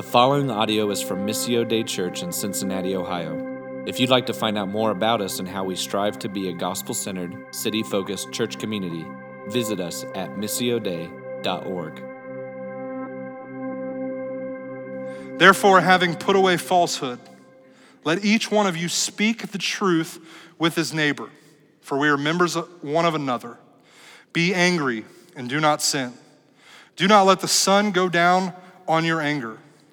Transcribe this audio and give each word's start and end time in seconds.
The 0.00 0.06
following 0.06 0.50
audio 0.50 0.88
is 0.90 1.02
from 1.02 1.26
Missio 1.26 1.68
Dei 1.68 1.82
Church 1.82 2.22
in 2.22 2.32
Cincinnati, 2.32 2.96
Ohio. 2.96 3.84
If 3.86 4.00
you'd 4.00 4.08
like 4.08 4.24
to 4.28 4.32
find 4.32 4.56
out 4.56 4.70
more 4.70 4.92
about 4.92 5.20
us 5.20 5.40
and 5.40 5.46
how 5.46 5.64
we 5.64 5.76
strive 5.76 6.18
to 6.20 6.28
be 6.30 6.48
a 6.48 6.54
gospel 6.54 6.94
centered, 6.94 7.36
city 7.54 7.82
focused 7.82 8.32
church 8.32 8.58
community, 8.58 9.04
visit 9.48 9.78
us 9.78 10.04
at 10.14 10.30
missiodei.org. 10.36 11.96
Therefore, 15.38 15.82
having 15.82 16.14
put 16.14 16.34
away 16.34 16.56
falsehood, 16.56 17.18
let 18.02 18.24
each 18.24 18.50
one 18.50 18.66
of 18.66 18.78
you 18.78 18.88
speak 18.88 19.48
the 19.48 19.58
truth 19.58 20.18
with 20.58 20.76
his 20.76 20.94
neighbor, 20.94 21.28
for 21.82 21.98
we 21.98 22.08
are 22.08 22.16
members 22.16 22.54
one 22.54 23.04
of 23.04 23.14
another. 23.14 23.58
Be 24.32 24.54
angry 24.54 25.04
and 25.36 25.46
do 25.46 25.60
not 25.60 25.82
sin. 25.82 26.14
Do 26.96 27.06
not 27.06 27.24
let 27.24 27.40
the 27.40 27.48
sun 27.48 27.90
go 27.92 28.08
down 28.08 28.54
on 28.88 29.04
your 29.04 29.20
anger, 29.20 29.58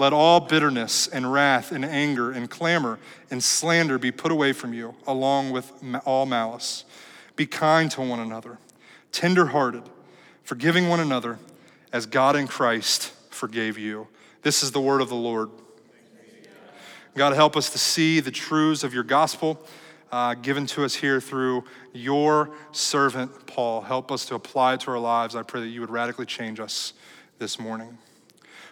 Let 0.00 0.14
all 0.14 0.40
bitterness 0.40 1.06
and 1.08 1.30
wrath 1.30 1.72
and 1.72 1.84
anger 1.84 2.32
and 2.32 2.48
clamor 2.48 2.98
and 3.30 3.44
slander 3.44 3.98
be 3.98 4.10
put 4.10 4.32
away 4.32 4.54
from 4.54 4.72
you, 4.72 4.94
along 5.06 5.50
with 5.50 5.70
all 6.06 6.24
malice. 6.24 6.86
Be 7.36 7.44
kind 7.44 7.90
to 7.90 8.00
one 8.00 8.18
another, 8.18 8.56
tenderhearted, 9.12 9.82
forgiving 10.42 10.88
one 10.88 11.00
another, 11.00 11.38
as 11.92 12.06
God 12.06 12.34
in 12.34 12.46
Christ 12.46 13.12
forgave 13.28 13.76
you. 13.76 14.08
This 14.40 14.62
is 14.62 14.70
the 14.70 14.80
word 14.80 15.02
of 15.02 15.10
the 15.10 15.16
Lord. 15.16 15.50
God, 17.14 17.34
help 17.34 17.54
us 17.54 17.68
to 17.68 17.78
see 17.78 18.20
the 18.20 18.30
truths 18.30 18.82
of 18.82 18.94
your 18.94 19.04
gospel 19.04 19.62
uh, 20.10 20.32
given 20.32 20.64
to 20.68 20.82
us 20.82 20.94
here 20.94 21.20
through 21.20 21.64
your 21.92 22.48
servant, 22.72 23.46
Paul. 23.46 23.82
Help 23.82 24.10
us 24.10 24.24
to 24.24 24.34
apply 24.34 24.72
it 24.72 24.80
to 24.80 24.92
our 24.92 24.98
lives. 24.98 25.36
I 25.36 25.42
pray 25.42 25.60
that 25.60 25.68
you 25.68 25.82
would 25.82 25.90
radically 25.90 26.24
change 26.24 26.58
us 26.58 26.94
this 27.38 27.58
morning. 27.60 27.98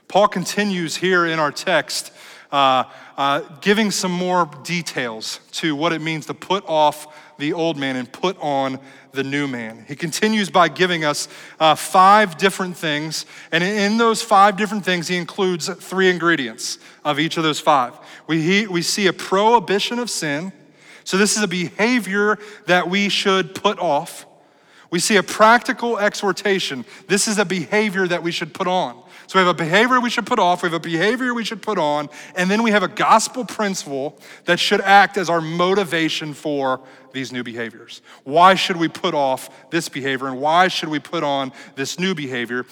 Paul 0.08 0.28
continues 0.28 0.96
here 0.96 1.26
in 1.26 1.38
our 1.38 1.52
text, 1.52 2.12
uh, 2.50 2.84
uh, 3.18 3.40
giving 3.60 3.90
some 3.90 4.10
more 4.10 4.50
details 4.64 5.40
to 5.52 5.76
what 5.76 5.92
it 5.92 6.00
means 6.00 6.24
to 6.26 6.34
put 6.34 6.64
off 6.66 7.06
the 7.36 7.52
old 7.52 7.76
man 7.76 7.94
and 7.94 8.10
put 8.10 8.36
on 8.38 8.80
the 9.12 9.22
new 9.22 9.46
man. 9.46 9.84
He 9.86 9.94
continues 9.94 10.48
by 10.48 10.68
giving 10.68 11.04
us 11.04 11.28
uh, 11.60 11.74
five 11.74 12.38
different 12.38 12.76
things, 12.76 13.26
and 13.52 13.62
in 13.62 13.98
those 13.98 14.22
five 14.22 14.56
different 14.56 14.84
things, 14.84 15.08
he 15.08 15.16
includes 15.16 15.68
three 15.68 16.08
ingredients 16.08 16.78
of 17.04 17.20
each 17.20 17.36
of 17.36 17.42
those 17.42 17.60
five. 17.60 17.92
We, 18.26 18.40
he, 18.40 18.66
we 18.66 18.80
see 18.80 19.08
a 19.08 19.12
prohibition 19.12 19.98
of 19.98 20.08
sin, 20.08 20.52
so 21.04 21.18
this 21.18 21.36
is 21.36 21.42
a 21.42 21.48
behavior 21.48 22.38
that 22.66 22.88
we 22.88 23.10
should 23.10 23.54
put 23.54 23.78
off. 23.78 24.26
We 24.90 25.00
see 25.00 25.16
a 25.16 25.22
practical 25.22 25.98
exhortation. 25.98 26.86
This 27.08 27.28
is 27.28 27.38
a 27.38 27.44
behavior 27.44 28.08
that 28.08 28.22
we 28.22 28.32
should 28.32 28.54
put 28.54 28.66
on. 28.66 29.02
So 29.28 29.38
we 29.38 29.44
have 29.44 29.54
a 29.54 29.58
behavior 29.58 30.00
we 30.00 30.08
should 30.08 30.24
put 30.24 30.38
off, 30.38 30.62
we 30.62 30.68
have 30.68 30.74
a 30.74 30.80
behavior 30.80 31.34
we 31.34 31.44
should 31.44 31.60
put 31.60 31.76
on, 31.76 32.08
and 32.34 32.50
then 32.50 32.62
we 32.62 32.70
have 32.70 32.82
a 32.82 32.88
gospel 32.88 33.44
principle 33.44 34.18
that 34.46 34.58
should 34.58 34.80
act 34.80 35.18
as 35.18 35.28
our 35.28 35.42
motivation 35.42 36.32
for 36.32 36.80
these 37.12 37.30
new 37.30 37.42
behaviors. 37.42 38.00
Why 38.24 38.54
should 38.54 38.78
we 38.78 38.88
put 38.88 39.12
off 39.12 39.70
this 39.70 39.90
behavior 39.90 40.28
and 40.28 40.40
why 40.40 40.68
should 40.68 40.88
we 40.88 40.98
put 40.98 41.24
on 41.24 41.52
this 41.76 41.98
new 41.98 42.14
behavior? 42.14 42.64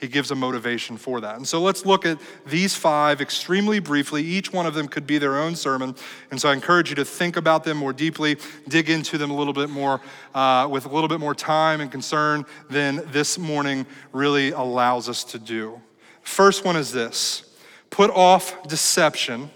He 0.00 0.08
gives 0.08 0.30
a 0.30 0.34
motivation 0.34 0.96
for 0.96 1.20
that. 1.20 1.36
And 1.36 1.46
so 1.46 1.60
let's 1.60 1.84
look 1.84 2.06
at 2.06 2.18
these 2.46 2.74
five 2.74 3.20
extremely 3.20 3.78
briefly. 3.78 4.22
Each 4.22 4.50
one 4.50 4.64
of 4.64 4.72
them 4.72 4.88
could 4.88 5.06
be 5.06 5.18
their 5.18 5.36
own 5.36 5.54
sermon. 5.54 5.94
And 6.30 6.40
so 6.40 6.48
I 6.48 6.54
encourage 6.54 6.88
you 6.88 6.96
to 6.96 7.04
think 7.04 7.36
about 7.36 7.64
them 7.64 7.76
more 7.76 7.92
deeply, 7.92 8.38
dig 8.68 8.88
into 8.88 9.18
them 9.18 9.30
a 9.30 9.36
little 9.36 9.52
bit 9.52 9.68
more 9.68 10.00
uh, 10.34 10.66
with 10.70 10.86
a 10.86 10.88
little 10.88 11.08
bit 11.08 11.20
more 11.20 11.34
time 11.34 11.82
and 11.82 11.92
concern 11.92 12.46
than 12.70 13.02
this 13.12 13.38
morning 13.38 13.84
really 14.12 14.52
allows 14.52 15.06
us 15.06 15.24
to 15.24 15.38
do. 15.38 15.82
First 16.30 16.64
one 16.64 16.76
is 16.76 16.92
this 16.92 17.42
put 17.90 18.08
off 18.10 18.62
deception 18.68 19.50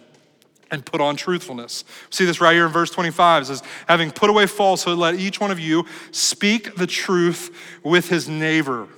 and 0.72 0.84
put 0.84 1.00
on 1.00 1.14
truthfulness. 1.14 1.84
See 2.10 2.24
this 2.24 2.40
right 2.40 2.52
here 2.52 2.66
in 2.66 2.72
verse 2.72 2.90
25. 2.90 3.42
It 3.42 3.46
says, 3.46 3.62
Having 3.86 4.10
put 4.10 4.28
away 4.28 4.46
falsehood, 4.46 4.98
let 4.98 5.14
each 5.14 5.38
one 5.38 5.52
of 5.52 5.60
you 5.60 5.86
speak 6.10 6.74
the 6.74 6.88
truth 6.88 7.56
with 7.84 8.08
his 8.08 8.28
neighbor. 8.28 8.88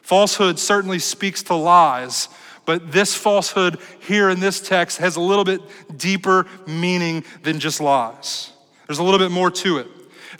Falsehood 0.00 0.58
certainly 0.58 0.98
speaks 0.98 1.42
to 1.44 1.54
lies, 1.54 2.30
but 2.64 2.92
this 2.92 3.14
falsehood 3.14 3.78
here 4.00 4.30
in 4.30 4.40
this 4.40 4.58
text 4.66 4.96
has 4.96 5.16
a 5.16 5.20
little 5.20 5.44
bit 5.44 5.60
deeper 5.94 6.46
meaning 6.66 7.24
than 7.42 7.60
just 7.60 7.78
lies. 7.78 8.52
There's 8.86 9.00
a 9.00 9.04
little 9.04 9.20
bit 9.20 9.30
more 9.30 9.50
to 9.50 9.78
it. 9.78 9.86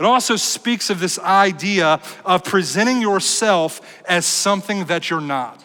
It 0.01 0.07
also 0.07 0.37
speaks 0.37 0.89
of 0.89 1.01
this 1.01 1.19
idea 1.19 2.01
of 2.25 2.45
presenting 2.45 3.03
yourself 3.03 4.03
as 4.09 4.25
something 4.25 4.87
that 4.87 5.11
you're 5.11 5.21
not 5.21 5.63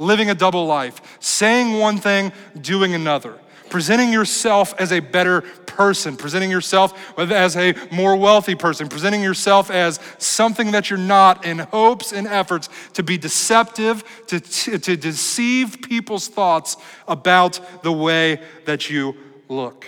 living 0.00 0.30
a 0.30 0.34
double 0.34 0.66
life, 0.66 1.18
saying 1.20 1.78
one 1.78 1.98
thing, 1.98 2.32
doing 2.60 2.94
another, 2.94 3.38
presenting 3.68 4.12
yourself 4.12 4.74
as 4.80 4.90
a 4.90 4.98
better 4.98 5.42
person, 5.66 6.16
presenting 6.16 6.50
yourself 6.50 7.18
as 7.18 7.56
a 7.56 7.74
more 7.92 8.16
wealthy 8.16 8.54
person, 8.54 8.88
presenting 8.88 9.22
yourself 9.22 9.70
as 9.70 10.00
something 10.18 10.72
that 10.72 10.90
you're 10.90 10.98
not 10.98 11.44
in 11.44 11.58
hopes 11.58 12.12
and 12.12 12.26
efforts 12.26 12.68
to 12.94 13.02
be 13.02 13.16
deceptive, 13.16 14.02
to, 14.26 14.40
to, 14.40 14.78
to 14.78 14.96
deceive 14.96 15.78
people's 15.82 16.26
thoughts 16.26 16.76
about 17.06 17.60
the 17.82 17.92
way 17.92 18.42
that 18.64 18.90
you 18.90 19.14
look 19.48 19.86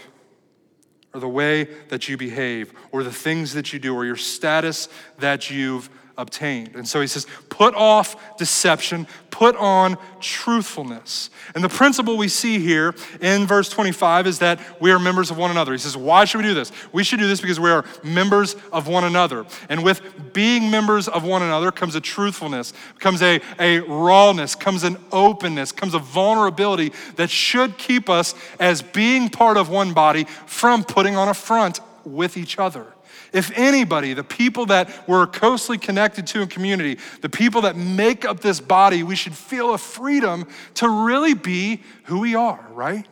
or 1.15 1.21
the 1.21 1.29
way 1.29 1.65
that 1.89 2.09
you 2.09 2.17
behave, 2.17 2.73
or 2.91 3.03
the 3.03 3.13
things 3.13 3.53
that 3.53 3.73
you 3.73 3.79
do, 3.79 3.95
or 3.95 4.05
your 4.05 4.17
status 4.17 4.89
that 5.19 5.51
you've 5.51 5.91
obtained. 6.17 6.75
And 6.75 6.87
so 6.87 7.01
he 7.01 7.07
says, 7.07 7.27
put 7.49 7.75
off 7.75 8.37
deception, 8.37 9.07
put 9.31 9.57
on 9.57 9.97
truthfulness. 10.21 11.31
And 11.55 11.65
the 11.65 11.69
principle 11.69 12.17
we 12.17 12.29
see 12.29 12.59
here 12.59 12.95
in 13.21 13.47
verse 13.47 13.69
25 13.69 14.27
is 14.27 14.39
that 14.41 14.61
we 14.81 14.93
are 14.93 14.99
members 14.99 15.31
of 15.31 15.39
one 15.39 15.51
another. 15.51 15.73
He 15.73 15.79
says, 15.79 15.97
why 15.97 16.25
should 16.25 16.39
we 16.39 16.45
do 16.45 16.55
this? 16.55 16.71
We 16.93 17.03
should 17.03 17.19
do 17.19 17.27
this 17.27 17.41
because 17.41 17.59
we 17.59 17.71
are 17.71 17.85
members 18.05 18.57
of 18.73 18.89
one 18.89 19.05
another. 19.05 19.47
And 19.69 19.83
with 19.83 20.33
being 20.33 20.71
members 20.71 21.09
of 21.09 21.25
one 21.25 21.43
another 21.43 21.73
comes 21.73 21.95
a 21.95 22.01
truthfulness, 22.01 22.73
comes 22.99 23.23
a, 23.23 23.41
a 23.59 23.81
rawness, 23.81 24.55
comes 24.55 24.85
an 24.85 24.97
openness, 25.11 25.73
comes 25.73 25.95
a 25.95 25.99
vulnerability 25.99 26.93
that 27.17 27.31
should 27.31 27.79
keep 27.79 28.09
us 28.09 28.35
as 28.61 28.83
being 28.83 29.29
part 29.29 29.57
of 29.57 29.69
one 29.69 29.93
body 29.93 30.25
from 30.47 30.85
putting 30.85 31.17
on 31.17 31.29
a 31.29 31.35
front 31.35 31.81
with 32.05 32.37
each 32.37 32.59
other. 32.59 32.87
If 33.33 33.51
anybody, 33.57 34.13
the 34.13 34.25
people 34.25 34.67
that 34.67 35.09
we're 35.09 35.27
closely 35.27 35.79
connected 35.79 36.27
to 36.29 36.43
in 36.43 36.49
community, 36.49 36.99
the 37.23 37.31
people 37.31 37.63
that 37.63 37.77
make 37.77 38.25
up 38.25 38.41
this 38.41 38.61
body, 38.61 39.03
we 39.03 39.17
should 39.17 39.35
feel 39.35 39.73
a 39.73 39.79
freedom 39.79 40.47
to 40.75 40.89
really 40.89 41.35
be 41.35 41.83
who 42.05 42.21
we 42.21 42.35
are, 42.35 42.67
right? 42.73 43.07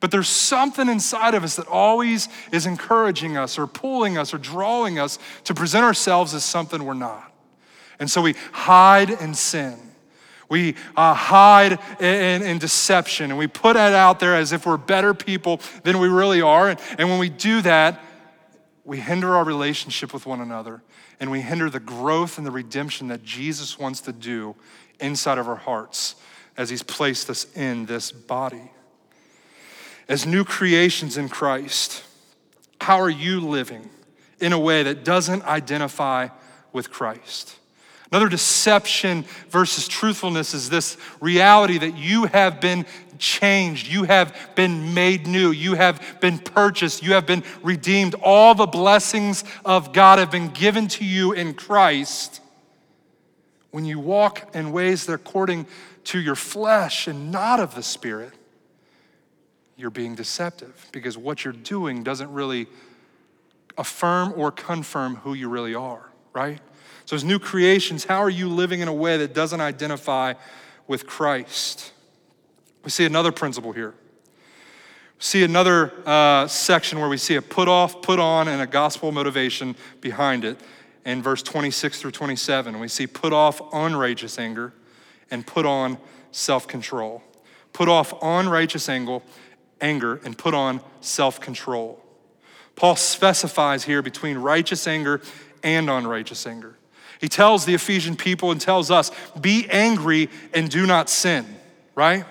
But 0.00 0.10
there's 0.10 0.28
something 0.28 0.88
inside 0.88 1.34
of 1.34 1.42
us 1.42 1.56
that 1.56 1.66
always 1.68 2.28
is 2.52 2.66
encouraging 2.66 3.36
us 3.38 3.58
or 3.58 3.66
pulling 3.66 4.18
us 4.18 4.34
or 4.34 4.38
drawing 4.38 4.98
us 4.98 5.18
to 5.44 5.54
present 5.54 5.84
ourselves 5.84 6.34
as 6.34 6.44
something 6.44 6.84
we're 6.84 6.94
not. 6.94 7.32
And 7.98 8.10
so 8.10 8.20
we 8.20 8.34
hide 8.52 9.10
in 9.10 9.32
sin. 9.32 9.78
We 10.48 10.76
uh, 10.96 11.14
hide 11.14 11.78
in, 11.98 12.42
in, 12.42 12.58
deception 12.58 13.30
and 13.30 13.38
we 13.38 13.48
put 13.48 13.74
it 13.74 13.80
out 13.80 14.20
there 14.20 14.36
as 14.36 14.52
if 14.52 14.64
we're 14.64 14.76
better 14.76 15.12
people 15.12 15.60
than 15.82 15.98
we 15.98 16.06
really 16.08 16.40
are. 16.40 16.68
And, 16.68 16.80
and 16.98 17.08
when 17.08 17.18
we 17.18 17.30
do 17.30 17.62
that, 17.62 18.00
we 18.86 18.98
hinder 18.98 19.34
our 19.34 19.44
relationship 19.44 20.14
with 20.14 20.26
one 20.26 20.40
another 20.40 20.80
and 21.18 21.30
we 21.30 21.40
hinder 21.40 21.68
the 21.68 21.80
growth 21.80 22.38
and 22.38 22.46
the 22.46 22.52
redemption 22.52 23.08
that 23.08 23.24
Jesus 23.24 23.78
wants 23.78 24.00
to 24.02 24.12
do 24.12 24.54
inside 25.00 25.38
of 25.38 25.48
our 25.48 25.56
hearts 25.56 26.14
as 26.56 26.70
he's 26.70 26.84
placed 26.84 27.28
us 27.28 27.46
in 27.56 27.86
this 27.86 28.12
body. 28.12 28.70
As 30.08 30.24
new 30.24 30.44
creations 30.44 31.16
in 31.16 31.28
Christ, 31.28 32.04
how 32.80 33.00
are 33.00 33.10
you 33.10 33.40
living 33.40 33.90
in 34.40 34.52
a 34.52 34.58
way 34.58 34.84
that 34.84 35.04
doesn't 35.04 35.42
identify 35.44 36.28
with 36.72 36.90
Christ? 36.90 37.56
Another 38.12 38.28
deception 38.28 39.24
versus 39.50 39.88
truthfulness 39.88 40.54
is 40.54 40.70
this 40.70 40.96
reality 41.20 41.78
that 41.78 41.96
you 41.96 42.26
have 42.26 42.60
been 42.60 42.86
changed, 43.18 43.88
you 43.88 44.04
have 44.04 44.36
been 44.54 44.94
made 44.94 45.26
new, 45.26 45.50
you 45.50 45.74
have 45.74 46.18
been 46.20 46.38
purchased, 46.38 47.02
you 47.02 47.12
have 47.12 47.26
been 47.26 47.42
redeemed. 47.62 48.14
All 48.22 48.54
the 48.54 48.66
blessings 48.66 49.44
of 49.64 49.92
God 49.92 50.18
have 50.18 50.30
been 50.30 50.48
given 50.48 50.88
to 50.88 51.04
you 51.04 51.32
in 51.32 51.54
Christ. 51.54 52.40
When 53.70 53.84
you 53.84 53.98
walk 53.98 54.54
in 54.54 54.72
ways 54.72 55.06
that 55.06 55.12
are 55.12 55.16
according 55.16 55.66
to 56.04 56.20
your 56.20 56.36
flesh 56.36 57.06
and 57.06 57.30
not 57.30 57.60
of 57.60 57.74
the 57.74 57.82
Spirit, 57.82 58.32
you're 59.76 59.90
being 59.90 60.14
deceptive 60.14 60.88
because 60.92 61.18
what 61.18 61.44
you're 61.44 61.52
doing 61.52 62.02
doesn't 62.02 62.32
really 62.32 62.66
affirm 63.76 64.32
or 64.36 64.50
confirm 64.50 65.16
who 65.16 65.34
you 65.34 65.48
really 65.48 65.74
are, 65.74 66.10
right? 66.32 66.60
So, 67.04 67.14
as 67.14 67.22
new 67.22 67.38
creations, 67.38 68.04
how 68.04 68.18
are 68.18 68.30
you 68.30 68.48
living 68.48 68.80
in 68.80 68.88
a 68.88 68.94
way 68.94 69.16
that 69.18 69.34
doesn't 69.34 69.60
identify 69.60 70.34
with 70.86 71.06
Christ? 71.06 71.92
We 72.86 72.90
see 72.90 73.04
another 73.04 73.32
principle 73.32 73.72
here. 73.72 73.90
We 73.90 73.94
see 75.18 75.42
another 75.42 75.92
uh, 76.06 76.46
section 76.46 77.00
where 77.00 77.08
we 77.08 77.16
see 77.16 77.34
a 77.34 77.42
put 77.42 77.66
off, 77.66 78.00
put 78.00 78.20
on, 78.20 78.46
and 78.46 78.62
a 78.62 78.66
gospel 78.66 79.10
motivation 79.10 79.74
behind 80.00 80.44
it 80.44 80.56
in 81.04 81.20
verse 81.20 81.42
26 81.42 82.00
through 82.00 82.12
27. 82.12 82.78
We 82.78 82.86
see 82.86 83.08
put 83.08 83.32
off 83.32 83.60
unrighteous 83.72 84.38
anger 84.38 84.72
and 85.32 85.44
put 85.44 85.66
on 85.66 85.98
self 86.30 86.68
control. 86.68 87.24
Put 87.72 87.88
off 87.88 88.14
unrighteous 88.22 88.88
anger, 88.88 89.20
anger 89.80 90.20
and 90.24 90.38
put 90.38 90.54
on 90.54 90.80
self 91.00 91.40
control. 91.40 92.00
Paul 92.76 92.94
specifies 92.94 93.82
here 93.82 94.00
between 94.00 94.38
righteous 94.38 94.86
anger 94.86 95.20
and 95.64 95.90
unrighteous 95.90 96.46
anger. 96.46 96.76
He 97.20 97.28
tells 97.28 97.64
the 97.64 97.74
Ephesian 97.74 98.14
people 98.14 98.52
and 98.52 98.60
tells 98.60 98.92
us, 98.92 99.10
be 99.40 99.66
angry 99.70 100.30
and 100.54 100.70
do 100.70 100.86
not 100.86 101.10
sin, 101.10 101.46
right? 101.96 102.24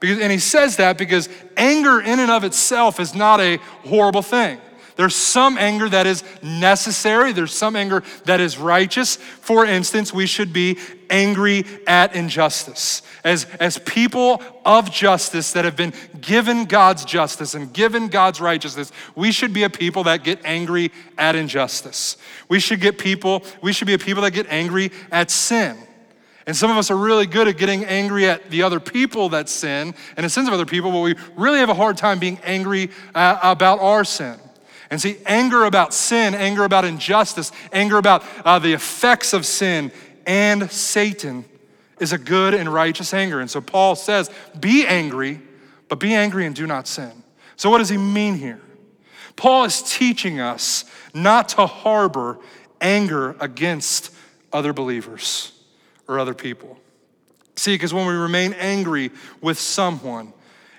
Because, 0.00 0.20
and 0.20 0.30
he 0.30 0.38
says 0.38 0.76
that 0.76 0.96
because 0.96 1.28
anger 1.56 2.00
in 2.00 2.20
and 2.20 2.30
of 2.30 2.44
itself 2.44 3.00
is 3.00 3.14
not 3.14 3.40
a 3.40 3.56
horrible 3.84 4.22
thing. 4.22 4.60
There's 4.98 5.14
some 5.14 5.56
anger 5.58 5.88
that 5.88 6.08
is 6.08 6.24
necessary, 6.42 7.30
there's 7.30 7.54
some 7.54 7.76
anger 7.76 8.02
that 8.24 8.40
is 8.40 8.58
righteous. 8.58 9.14
For 9.14 9.64
instance, 9.64 10.12
we 10.12 10.26
should 10.26 10.52
be 10.52 10.76
angry 11.08 11.64
at 11.86 12.16
injustice. 12.16 13.02
As, 13.22 13.44
as 13.60 13.78
people 13.78 14.42
of 14.64 14.90
justice 14.90 15.52
that 15.52 15.64
have 15.64 15.76
been 15.76 15.92
given 16.20 16.64
God's 16.64 17.04
justice 17.04 17.54
and 17.54 17.72
given 17.72 18.08
God's 18.08 18.40
righteousness, 18.40 18.90
we 19.14 19.30
should 19.30 19.52
be 19.52 19.62
a 19.62 19.70
people 19.70 20.02
that 20.02 20.24
get 20.24 20.40
angry 20.44 20.90
at 21.16 21.36
injustice. 21.36 22.16
We 22.48 22.58
should 22.58 22.80
get 22.80 22.98
people, 22.98 23.44
we 23.62 23.72
should 23.72 23.86
be 23.86 23.94
a 23.94 23.98
people 23.98 24.24
that 24.24 24.32
get 24.32 24.48
angry 24.48 24.90
at 25.12 25.30
sin. 25.30 25.76
And 26.48 26.56
some 26.56 26.70
of 26.70 26.78
us 26.78 26.90
are 26.90 26.96
really 26.96 27.26
good 27.26 27.46
at 27.46 27.58
getting 27.58 27.84
angry 27.84 28.26
at 28.26 28.48
the 28.48 28.62
other 28.62 28.80
people 28.80 29.28
that 29.28 29.50
sin 29.50 29.94
and 30.16 30.24
the 30.24 30.30
sins 30.30 30.48
of 30.48 30.54
other 30.54 30.64
people, 30.64 30.90
but 30.90 31.00
we 31.00 31.14
really 31.36 31.58
have 31.58 31.68
a 31.68 31.74
hard 31.74 31.98
time 31.98 32.18
being 32.18 32.38
angry 32.42 32.88
uh, 33.14 33.38
about 33.42 33.80
our 33.80 34.02
sin. 34.02 34.40
And 34.88 34.98
see, 34.98 35.18
anger 35.26 35.64
about 35.64 35.92
sin, 35.92 36.34
anger 36.34 36.64
about 36.64 36.86
injustice, 36.86 37.52
anger 37.70 37.98
about 37.98 38.24
uh, 38.46 38.58
the 38.58 38.72
effects 38.72 39.34
of 39.34 39.44
sin 39.44 39.92
and 40.24 40.72
Satan 40.72 41.44
is 42.00 42.14
a 42.14 42.18
good 42.18 42.54
and 42.54 42.72
righteous 42.72 43.12
anger. 43.12 43.40
And 43.40 43.50
so 43.50 43.60
Paul 43.60 43.94
says, 43.94 44.30
be 44.58 44.86
angry, 44.86 45.42
but 45.88 46.00
be 46.00 46.14
angry 46.14 46.46
and 46.46 46.56
do 46.56 46.66
not 46.66 46.88
sin. 46.88 47.12
So, 47.56 47.68
what 47.68 47.76
does 47.76 47.90
he 47.90 47.98
mean 47.98 48.36
here? 48.36 48.62
Paul 49.36 49.64
is 49.64 49.82
teaching 49.82 50.40
us 50.40 50.86
not 51.12 51.50
to 51.50 51.66
harbor 51.66 52.38
anger 52.80 53.36
against 53.38 54.14
other 54.50 54.72
believers 54.72 55.52
or 56.08 56.18
other 56.18 56.34
people. 56.34 56.78
See, 57.56 57.74
because 57.74 57.92
when 57.94 58.06
we 58.06 58.14
remain 58.14 58.54
angry 58.54 59.10
with 59.40 59.58
someone, 59.58 60.32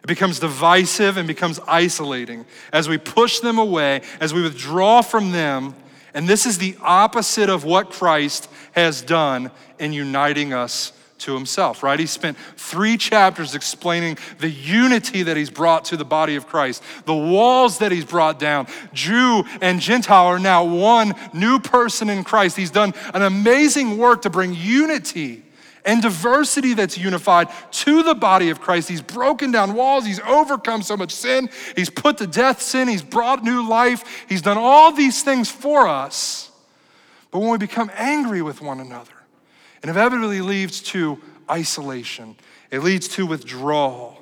it 0.03 0.07
becomes 0.07 0.39
divisive 0.39 1.17
and 1.17 1.27
becomes 1.27 1.59
isolating 1.67 2.45
as 2.73 2.89
we 2.89 2.97
push 2.97 3.39
them 3.39 3.57
away, 3.57 4.01
as 4.19 4.33
we 4.33 4.41
withdraw 4.41 5.01
from 5.01 5.31
them. 5.31 5.75
And 6.13 6.27
this 6.27 6.45
is 6.45 6.57
the 6.57 6.75
opposite 6.81 7.49
of 7.49 7.63
what 7.63 7.91
Christ 7.91 8.49
has 8.71 9.01
done 9.01 9.51
in 9.77 9.93
uniting 9.93 10.53
us 10.53 10.93
to 11.19 11.33
himself, 11.33 11.83
right? 11.83 11.99
He 11.99 12.05
spent 12.05 12.37
three 12.57 12.97
chapters 12.97 13.55
explaining 13.55 14.17
the 14.39 14.49
unity 14.49 15.23
that 15.23 15.37
he's 15.37 15.49
brought 15.49 15.85
to 15.85 15.97
the 15.97 16.05
body 16.05 16.35
of 16.35 16.47
Christ, 16.47 16.83
the 17.05 17.15
walls 17.15 17.79
that 17.79 17.91
he's 17.91 18.05
brought 18.05 18.39
down. 18.39 18.67
Jew 18.93 19.43
and 19.61 19.79
Gentile 19.79 20.25
are 20.25 20.39
now 20.39 20.63
one 20.63 21.13
new 21.33 21.59
person 21.59 22.09
in 22.09 22.23
Christ. 22.23 22.57
He's 22.57 22.71
done 22.71 22.93
an 23.13 23.21
amazing 23.21 23.97
work 23.97 24.23
to 24.23 24.29
bring 24.29 24.53
unity 24.53 25.43
and 25.85 26.01
diversity 26.01 26.73
that's 26.73 26.97
unified 26.97 27.47
to 27.71 28.03
the 28.03 28.15
body 28.15 28.49
of 28.49 28.61
Christ. 28.61 28.89
He's 28.89 29.01
broken 29.01 29.51
down 29.51 29.73
walls, 29.73 30.05
he's 30.05 30.19
overcome 30.21 30.81
so 30.81 30.97
much 30.97 31.11
sin, 31.11 31.49
he's 31.75 31.89
put 31.89 32.17
to 32.17 32.27
death 32.27 32.61
sin, 32.61 32.87
he's 32.87 33.01
brought 33.01 33.43
new 33.43 33.67
life, 33.67 34.25
he's 34.27 34.41
done 34.41 34.57
all 34.57 34.91
these 34.91 35.23
things 35.23 35.49
for 35.49 35.87
us. 35.87 36.51
But 37.31 37.39
when 37.39 37.49
we 37.51 37.57
become 37.57 37.91
angry 37.95 38.41
with 38.41 38.61
one 38.61 38.79
another, 38.79 39.11
it 39.81 39.89
inevitably 39.89 40.41
leads 40.41 40.81
to 40.81 41.19
isolation, 41.49 42.35
it 42.71 42.83
leads 42.83 43.07
to 43.09 43.25
withdrawal. 43.25 44.15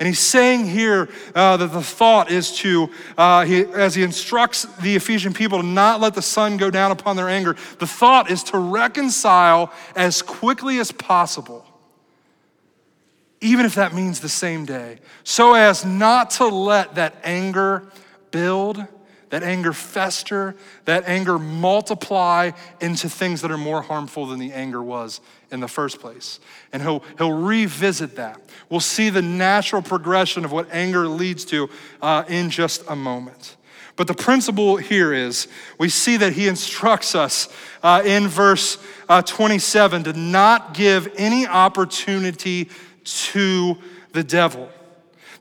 And 0.00 0.08
he's 0.08 0.18
saying 0.18 0.66
here 0.66 1.08
uh, 1.36 1.56
that 1.56 1.68
the 1.68 1.82
thought 1.82 2.28
is 2.30 2.56
to, 2.56 2.90
uh, 3.16 3.44
he, 3.44 3.60
as 3.60 3.94
he 3.94 4.02
instructs 4.02 4.64
the 4.78 4.96
Ephesian 4.96 5.32
people 5.32 5.60
to 5.60 5.66
not 5.66 6.00
let 6.00 6.14
the 6.14 6.22
sun 6.22 6.56
go 6.56 6.68
down 6.68 6.90
upon 6.90 7.14
their 7.14 7.28
anger, 7.28 7.54
the 7.78 7.86
thought 7.86 8.28
is 8.28 8.42
to 8.44 8.58
reconcile 8.58 9.72
as 9.94 10.20
quickly 10.20 10.80
as 10.80 10.90
possible, 10.90 11.64
even 13.40 13.64
if 13.64 13.76
that 13.76 13.94
means 13.94 14.18
the 14.18 14.28
same 14.28 14.64
day, 14.64 14.98
so 15.22 15.54
as 15.54 15.84
not 15.84 16.30
to 16.30 16.46
let 16.46 16.96
that 16.96 17.14
anger 17.22 17.88
build 18.32 18.84
that 19.30 19.42
anger 19.42 19.72
fester, 19.72 20.54
that 20.84 21.04
anger 21.06 21.38
multiply 21.38 22.50
into 22.80 23.08
things 23.08 23.42
that 23.42 23.50
are 23.50 23.58
more 23.58 23.82
harmful 23.82 24.26
than 24.26 24.38
the 24.38 24.52
anger 24.52 24.82
was 24.82 25.20
in 25.50 25.60
the 25.60 25.68
first 25.68 26.00
place. 26.00 26.40
And 26.72 26.82
he'll, 26.82 27.02
he'll 27.18 27.32
revisit 27.32 28.16
that. 28.16 28.40
We'll 28.68 28.80
see 28.80 29.10
the 29.10 29.22
natural 29.22 29.82
progression 29.82 30.44
of 30.44 30.52
what 30.52 30.68
anger 30.72 31.06
leads 31.08 31.44
to 31.46 31.68
uh, 32.02 32.24
in 32.28 32.50
just 32.50 32.84
a 32.88 32.96
moment. 32.96 33.56
But 33.96 34.08
the 34.08 34.14
principle 34.14 34.76
here 34.76 35.12
is 35.12 35.46
we 35.78 35.88
see 35.88 36.16
that 36.16 36.32
he 36.32 36.48
instructs 36.48 37.14
us 37.14 37.48
uh, 37.82 38.02
in 38.04 38.26
verse 38.26 38.78
uh, 39.08 39.22
27 39.22 40.04
to 40.04 40.12
not 40.12 40.74
give 40.74 41.12
any 41.16 41.46
opportunity 41.46 42.68
to 43.04 43.78
the 44.12 44.24
devil. 44.24 44.68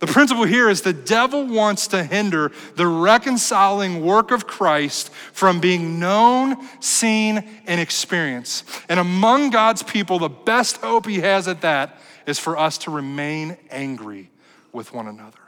The 0.03 0.11
principle 0.11 0.43
here 0.43 0.67
is 0.67 0.81
the 0.81 0.91
devil 0.91 1.47
wants 1.47 1.87
to 1.87 2.03
hinder 2.03 2.51
the 2.75 2.85
reconciling 2.85 4.03
work 4.03 4.31
of 4.31 4.45
Christ 4.45 5.13
from 5.31 5.61
being 5.61 5.97
known, 5.97 6.57
seen, 6.81 7.41
and 7.65 7.79
experienced. 7.79 8.65
And 8.89 8.99
among 8.99 9.51
God's 9.51 9.81
people, 9.81 10.19
the 10.19 10.27
best 10.27 10.75
hope 10.81 11.05
he 11.05 11.21
has 11.21 11.47
at 11.47 11.61
that 11.61 12.01
is 12.25 12.37
for 12.37 12.57
us 12.57 12.79
to 12.79 12.91
remain 12.91 13.55
angry 13.69 14.29
with 14.73 14.93
one 14.93 15.07
another. 15.07 15.39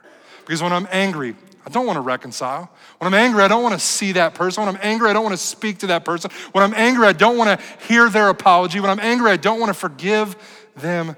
Because 0.46 0.64
when 0.64 0.72
I'm 0.72 0.88
angry, 0.90 1.36
I 1.66 1.70
don't 1.70 1.86
want 1.86 1.98
to 1.98 2.02
reconcile. 2.02 2.72
When 3.00 3.14
I'm 3.14 3.20
angry, 3.20 3.44
I 3.44 3.50
don't 3.50 3.62
want 3.62 3.74
to 3.76 3.86
see 3.86 4.14
that 4.14 4.36
person. 4.36 4.64
When 4.64 4.74
I'm 4.74 4.82
angry, 4.82 5.10
I 5.10 5.14
don't 5.14 5.24
want 5.24 5.36
to 5.36 5.46
speak 5.46 5.80
to 5.80 5.88
that 5.88 6.06
person. 6.06 6.32
When 6.54 6.64
I'm 6.64 6.74
angry, 6.76 7.08
I 7.08 7.14
don't 7.14 7.38
want 7.38 7.60
to 7.60 7.66
hear 7.90 8.10
their 8.10 8.30
apology. 8.30 8.80
When 8.80 8.90
I'm 8.90 9.02
angry, 9.02 9.32
I 9.32 9.36
don't 9.36 9.60
want 9.60 9.72
to 9.72 9.78
forgive 9.78 10.38
them 10.78 11.18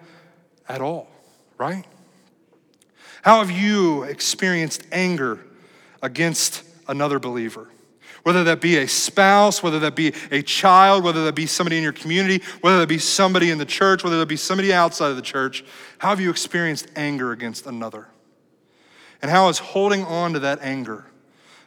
at 0.67 0.81
all, 0.81 1.07
right? 1.59 1.85
How 3.21 3.39
have 3.39 3.51
you 3.51 4.03
experienced 4.03 4.83
anger 4.91 5.39
against 6.01 6.63
another 6.87 7.19
believer? 7.19 7.69
Whether 8.23 8.43
that 8.45 8.59
be 8.59 8.77
a 8.77 8.87
spouse, 8.87 9.63
whether 9.63 9.79
that 9.79 9.95
be 9.95 10.13
a 10.31 10.41
child, 10.41 11.03
whether 11.03 11.23
that 11.25 11.35
be 11.35 11.45
somebody 11.45 11.77
in 11.77 11.83
your 11.83 11.93
community, 11.93 12.43
whether 12.61 12.79
that 12.79 12.89
be 12.89 12.97
somebody 12.97 13.51
in 13.51 13.57
the 13.57 13.65
church, 13.65 14.03
whether 14.03 14.19
that 14.19 14.25
be 14.27 14.35
somebody 14.35 14.73
outside 14.73 15.09
of 15.09 15.15
the 15.15 15.21
church, 15.21 15.63
how 15.99 16.09
have 16.09 16.19
you 16.19 16.29
experienced 16.29 16.87
anger 16.95 17.31
against 17.31 17.65
another? 17.65 18.07
And 19.21 19.31
how 19.31 19.47
has 19.47 19.59
holding 19.59 20.03
on 20.03 20.33
to 20.33 20.39
that 20.39 20.59
anger 20.61 21.05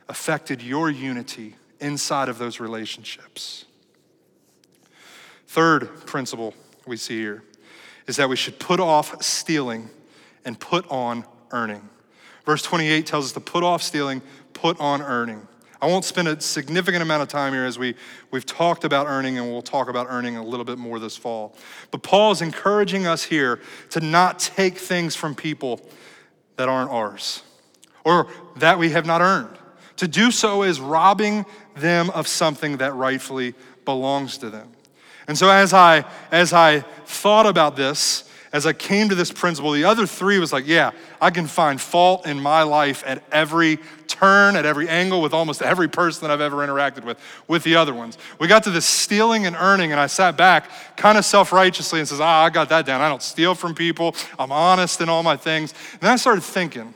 affected 0.09 0.63
your 0.63 0.91
unity 0.91 1.57
inside 1.81 2.29
of 2.29 2.39
those 2.39 2.61
relationships? 2.61 3.65
Third 5.47 6.07
principle 6.07 6.55
we 6.87 6.97
see 6.97 7.19
here 7.19 7.43
is 8.07 8.17
that 8.17 8.29
we 8.29 8.37
should 8.37 8.59
put 8.59 8.81
off 8.81 9.23
stealing 9.23 9.89
and 10.45 10.59
put 10.61 10.87
on 10.91 11.25
earning. 11.53 11.89
Verse 12.45 12.63
28 12.63 13.07
tells 13.07 13.27
us 13.27 13.33
to 13.33 13.41
put 13.41 13.63
off 13.63 13.83
stealing, 13.83 14.23
put 14.53 14.79
on 14.81 15.03
earning. 15.03 15.47
I 15.83 15.87
won't 15.87 16.05
spend 16.05 16.29
a 16.29 16.41
significant 16.41 17.03
amount 17.03 17.23
of 17.23 17.29
time 17.29 17.55
here 17.55 17.65
as 17.65 17.79
we, 17.79 17.95
we've 18.31 18.45
talked 18.45 18.85
about 18.85 19.07
earning, 19.07 19.39
and 19.39 19.51
we'll 19.51 19.63
talk 19.63 19.89
about 19.89 20.09
earning 20.11 20.37
a 20.37 20.45
little 20.45 20.65
bit 20.65 20.79
more 20.79 20.99
this 20.99 21.17
fall. 21.17 21.57
But 21.91 22.03
Paul 22.03 22.33
is 22.33 22.43
encouraging 22.43 23.07
us 23.07 23.23
here 23.23 23.61
to 23.91 24.01
not 24.01 24.39
take 24.39 24.77
things 24.77 25.17
from 25.17 25.35
people 25.35 25.81
that 26.57 26.69
aren't 26.69 26.91
ours 26.91 27.43
or 28.05 28.29
that 28.57 28.79
we 28.79 28.91
have 28.91 29.07
not 29.07 29.23
earned. 29.23 29.57
To 29.97 30.09
do 30.09 30.31
so 30.31 30.63
is 30.63 30.81
robbing 30.81 31.47
them 31.77 32.11
of 32.11 32.27
something 32.27 32.79
that 32.79 32.95
rightfully 32.95 33.55
belongs 33.85 34.39
to 34.39 34.51
them. 34.51 34.71
And 35.29 35.37
so 35.37 35.49
as 35.51 35.73
I 35.73 36.05
as 36.33 36.53
I 36.53 36.81
thought 36.81 37.47
about 37.47 37.77
this, 37.77 38.30
as 38.53 38.67
I 38.67 38.73
came 38.73 39.09
to 39.09 39.15
this 39.15 39.31
principle, 39.31 39.71
the 39.73 39.85
other 39.85 40.07
three 40.07 40.39
was 40.39 40.53
like, 40.53 40.67
yeah, 40.67 40.91
I 41.21 41.31
can 41.31 41.47
find 41.47 41.81
fault 41.81 42.27
in 42.27 42.41
my 42.41 42.65
life 42.65 43.05
at 43.07 43.23
every 43.31 43.79
turn, 44.09 44.57
at 44.57 44.67
every 44.67 44.89
angle, 44.89 45.23
with 45.23 45.33
almost 45.33 45.63
every 45.63 45.89
person 45.89 46.27
that 46.27 46.33
I've 46.33 46.41
ever 46.41 46.57
interacted 46.57 47.05
with, 47.05 47.19
with 47.47 47.63
the 47.63 47.77
other 47.77 47.95
ones. 47.95 48.19
We 48.41 48.49
got 48.49 48.65
to 48.65 48.71
this 48.71 48.87
stealing 48.87 49.47
and 49.47 49.55
earning, 49.55 49.93
and 49.93 50.01
I 50.01 50.09
sat 50.09 50.37
back 50.37 50.69
kind 50.97 51.17
of 51.17 51.25
self 51.25 51.53
righteously 51.53 52.01
and 52.01 52.09
says, 52.09 52.21
ah, 52.21 52.45
I 52.45 52.51
got 52.51 52.69
that 52.71 52.87
down. 52.87 53.01
I 53.01 53.09
don't 53.09 53.23
steal 53.23 53.55
from 53.55 53.75
people. 53.75 54.17
I'm 54.37 54.51
honest 54.51 55.01
in 55.01 55.09
all 55.09 55.23
my 55.23 55.37
things. 55.37 55.73
And 55.93 56.01
then 56.01 56.11
I 56.11 56.17
started 56.17 56.43
thinking, 56.43 56.93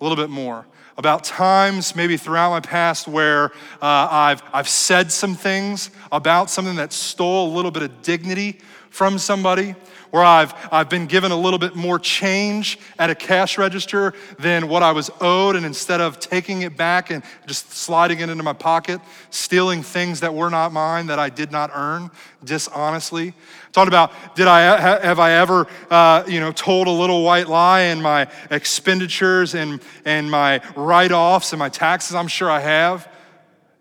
a 0.00 0.04
little 0.04 0.16
bit 0.16 0.30
more 0.30 0.64
about 0.96 1.24
times 1.24 1.96
maybe 1.96 2.16
throughout 2.16 2.50
my 2.50 2.60
past 2.60 3.08
where 3.08 3.46
uh, 3.82 4.08
I've, 4.10 4.42
I've 4.52 4.68
said 4.68 5.10
some 5.10 5.34
things 5.34 5.90
about 6.12 6.50
something 6.50 6.76
that 6.76 6.92
stole 6.92 7.52
a 7.52 7.52
little 7.52 7.70
bit 7.70 7.82
of 7.82 8.02
dignity 8.02 8.60
from 8.90 9.18
somebody, 9.18 9.74
where 10.14 10.22
I've, 10.22 10.54
I've 10.70 10.88
been 10.88 11.06
given 11.06 11.32
a 11.32 11.36
little 11.36 11.58
bit 11.58 11.74
more 11.74 11.98
change 11.98 12.78
at 13.00 13.10
a 13.10 13.16
cash 13.16 13.58
register 13.58 14.14
than 14.38 14.68
what 14.68 14.80
I 14.80 14.92
was 14.92 15.10
owed, 15.20 15.56
and 15.56 15.66
instead 15.66 16.00
of 16.00 16.20
taking 16.20 16.62
it 16.62 16.76
back 16.76 17.10
and 17.10 17.24
just 17.48 17.72
sliding 17.72 18.20
it 18.20 18.28
into 18.28 18.44
my 18.44 18.52
pocket, 18.52 19.00
stealing 19.30 19.82
things 19.82 20.20
that 20.20 20.32
were 20.32 20.50
not 20.50 20.70
mine 20.70 21.06
that 21.06 21.18
I 21.18 21.30
did 21.30 21.50
not 21.50 21.72
earn 21.74 22.12
dishonestly. 22.44 23.34
Talked 23.72 23.88
about 23.88 24.36
did 24.36 24.46
I 24.46 24.78
have 25.00 25.18
I 25.18 25.32
ever 25.32 25.66
uh, 25.90 26.22
you 26.28 26.38
know 26.38 26.52
told 26.52 26.86
a 26.86 26.92
little 26.92 27.24
white 27.24 27.48
lie 27.48 27.80
in 27.80 28.00
my 28.00 28.28
expenditures 28.52 29.56
and 29.56 29.82
and 30.04 30.30
my 30.30 30.60
write-offs 30.76 31.52
and 31.52 31.58
my 31.58 31.70
taxes? 31.70 32.14
I'm 32.14 32.28
sure 32.28 32.48
I 32.48 32.60
have. 32.60 33.08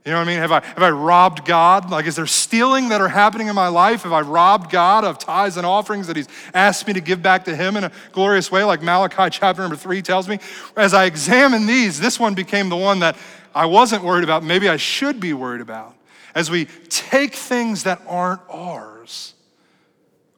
You 0.06 0.12
know 0.12 0.18
what 0.18 0.28
I 0.28 0.32
mean? 0.32 0.40
Have 0.40 0.52
I, 0.52 0.60
have 0.66 0.84
I 0.84 0.90
robbed 0.90 1.46
God? 1.46 1.90
Like, 1.90 2.06
is 2.08 2.18
there 2.18 2.26
stealing 2.26 2.90
that 2.90 3.00
are 3.00 3.08
happening 3.08 3.48
in 3.48 3.56
my 3.56 3.70
life? 3.70 4.04
Have 4.04 4.12
I 4.12 4.20
robbed 4.20 4.70
God 4.70 5.06
of 5.06 5.18
tithes 5.18 5.56
and 5.56 5.66
offerings 5.66 6.08
that 6.08 6.18
He's 6.18 6.28
asked 6.54 6.86
me 6.88 6.94
to 6.94 7.00
give 7.00 7.22
back 7.22 7.46
to 7.46 7.56
Him 7.56 7.78
in 7.78 7.86
a 7.86 7.92
glorious 8.12 8.52
way, 8.52 8.66
like 8.66 8.82
Malachi 8.82 9.30
chapter 9.30 9.62
number 9.62 9.78
three 9.78 10.02
tells 10.02 10.28
me? 10.28 10.40
As 10.76 10.94
I 10.94 11.06
examine 11.06 11.68
these, 11.68 12.02
this 12.02 12.20
one 12.20 12.34
became 12.34 12.68
the 12.68 12.76
one 12.76 13.00
that 13.00 13.16
I 13.56 13.66
wasn't 13.66 14.04
worried 14.04 14.26
about. 14.26 14.44
Maybe 14.44 14.68
I 14.68 14.76
should 14.76 15.22
be 15.22 15.32
worried 15.32 15.62
about. 15.62 15.96
As 16.36 16.52
we 16.52 16.66
take 16.90 17.34
things 17.36 17.84
that 17.84 18.02
aren't 18.06 18.42
ours, 18.50 19.36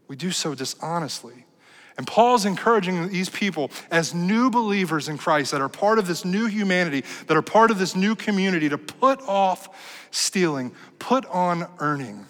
we 0.08 0.16
do 0.16 0.30
so 0.30 0.54
dishonestly. 0.54 1.45
And 1.98 2.06
Paul's 2.06 2.46
encouraging 2.46 3.08
these 3.08 3.30
people 3.30 3.72
as 3.90 4.14
new 4.14 4.50
believers 4.50 5.08
in 5.08 5.18
Christ 5.18 5.52
that 5.52 5.62
are 5.62 5.70
part 5.70 5.98
of 5.98 6.08
this 6.08 6.26
new 6.26 6.46
humanity, 6.48 7.04
that 7.28 7.38
are 7.38 7.42
part 7.42 7.72
of 7.72 7.80
this 7.80 7.96
new 7.96 8.16
community, 8.16 8.68
to 8.68 8.78
put 8.78 9.22
off 9.22 10.06
stealing, 10.12 10.74
put 11.00 11.26
on 11.28 11.68
earning. 11.80 12.26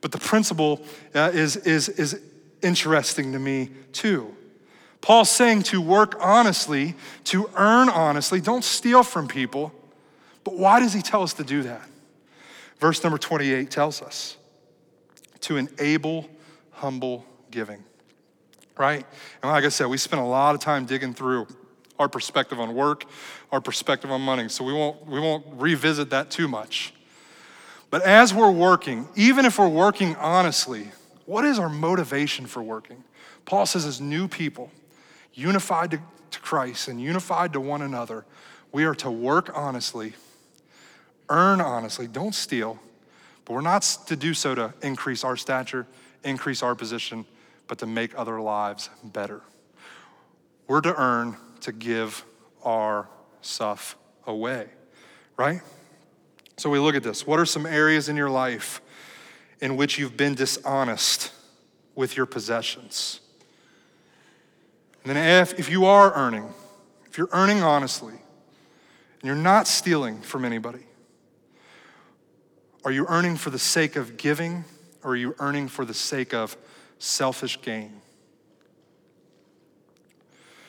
But 0.00 0.10
the 0.10 0.18
principle 0.18 0.84
uh, 1.14 1.30
is, 1.32 1.56
is, 1.58 1.88
is 1.90 2.20
interesting 2.60 3.32
to 3.32 3.38
me 3.38 3.70
too. 3.92 4.34
Paul's 5.00 5.30
saying 5.30 5.62
to 5.64 5.80
work 5.80 6.16
honestly, 6.20 6.94
to 7.24 7.50
earn 7.56 7.88
honestly, 7.88 8.40
don't 8.40 8.64
steal 8.64 9.04
from 9.04 9.28
people. 9.28 9.72
But 10.44 10.54
why 10.54 10.80
does 10.80 10.92
he 10.92 11.02
tell 11.02 11.22
us 11.22 11.34
to 11.34 11.44
do 11.44 11.62
that? 11.62 11.88
Verse 12.78 13.02
number 13.04 13.18
28 13.18 13.70
tells 13.70 14.02
us 14.02 14.36
to 15.40 15.56
enable 15.56 16.28
humble 16.72 17.24
giving 17.52 17.84
right? 18.82 19.06
And 19.42 19.52
like 19.52 19.64
I 19.64 19.68
said, 19.68 19.86
we 19.86 19.96
spent 19.96 20.20
a 20.20 20.24
lot 20.24 20.56
of 20.56 20.60
time 20.60 20.86
digging 20.86 21.14
through 21.14 21.46
our 22.00 22.08
perspective 22.08 22.58
on 22.58 22.74
work, 22.74 23.04
our 23.52 23.60
perspective 23.60 24.10
on 24.10 24.20
money. 24.20 24.48
So 24.48 24.64
we 24.64 24.72
won't, 24.72 25.06
we 25.06 25.20
won't 25.20 25.46
revisit 25.52 26.10
that 26.10 26.32
too 26.32 26.48
much. 26.48 26.92
But 27.90 28.02
as 28.02 28.34
we're 28.34 28.50
working, 28.50 29.08
even 29.14 29.44
if 29.44 29.60
we're 29.60 29.68
working 29.68 30.16
honestly, 30.16 30.90
what 31.26 31.44
is 31.44 31.60
our 31.60 31.68
motivation 31.68 32.46
for 32.46 32.60
working? 32.60 33.04
Paul 33.44 33.66
says, 33.66 33.86
as 33.86 34.00
new 34.00 34.26
people, 34.26 34.72
unified 35.32 35.92
to, 35.92 36.00
to 36.32 36.40
Christ 36.40 36.88
and 36.88 37.00
unified 37.00 37.52
to 37.52 37.60
one 37.60 37.82
another, 37.82 38.24
we 38.72 38.82
are 38.82 38.96
to 38.96 39.12
work 39.12 39.52
honestly, 39.54 40.14
earn 41.28 41.60
honestly, 41.60 42.08
don't 42.08 42.34
steal, 42.34 42.80
but 43.44 43.54
we're 43.54 43.60
not 43.60 43.82
to 44.06 44.16
do 44.16 44.34
so 44.34 44.56
to 44.56 44.74
increase 44.82 45.22
our 45.22 45.36
stature, 45.36 45.86
increase 46.24 46.64
our 46.64 46.74
position, 46.74 47.26
but 47.72 47.78
to 47.78 47.86
make 47.86 48.12
other 48.18 48.38
lives 48.38 48.90
better. 49.02 49.40
We're 50.66 50.82
to 50.82 50.94
earn 50.94 51.38
to 51.62 51.72
give 51.72 52.22
our 52.62 53.08
stuff 53.40 53.96
away, 54.26 54.66
right? 55.38 55.62
So 56.58 56.68
we 56.68 56.78
look 56.78 56.94
at 56.94 57.02
this. 57.02 57.26
What 57.26 57.40
are 57.40 57.46
some 57.46 57.64
areas 57.64 58.10
in 58.10 58.16
your 58.18 58.28
life 58.28 58.82
in 59.62 59.76
which 59.78 59.98
you've 59.98 60.18
been 60.18 60.34
dishonest 60.34 61.32
with 61.94 62.14
your 62.14 62.26
possessions? 62.26 63.20
And 65.02 65.16
then 65.16 65.40
if, 65.40 65.58
if 65.58 65.70
you 65.70 65.86
are 65.86 66.12
earning, 66.12 66.52
if 67.06 67.16
you're 67.16 67.30
earning 67.32 67.62
honestly, 67.62 68.12
and 68.12 69.22
you're 69.22 69.34
not 69.34 69.66
stealing 69.66 70.20
from 70.20 70.44
anybody, 70.44 70.84
are 72.84 72.92
you 72.92 73.06
earning 73.08 73.38
for 73.38 73.48
the 73.48 73.58
sake 73.58 73.96
of 73.96 74.18
giving 74.18 74.66
or 75.02 75.12
are 75.12 75.16
you 75.16 75.34
earning 75.38 75.68
for 75.68 75.86
the 75.86 75.94
sake 75.94 76.34
of 76.34 76.54
selfish 77.02 77.60
gain. 77.60 78.00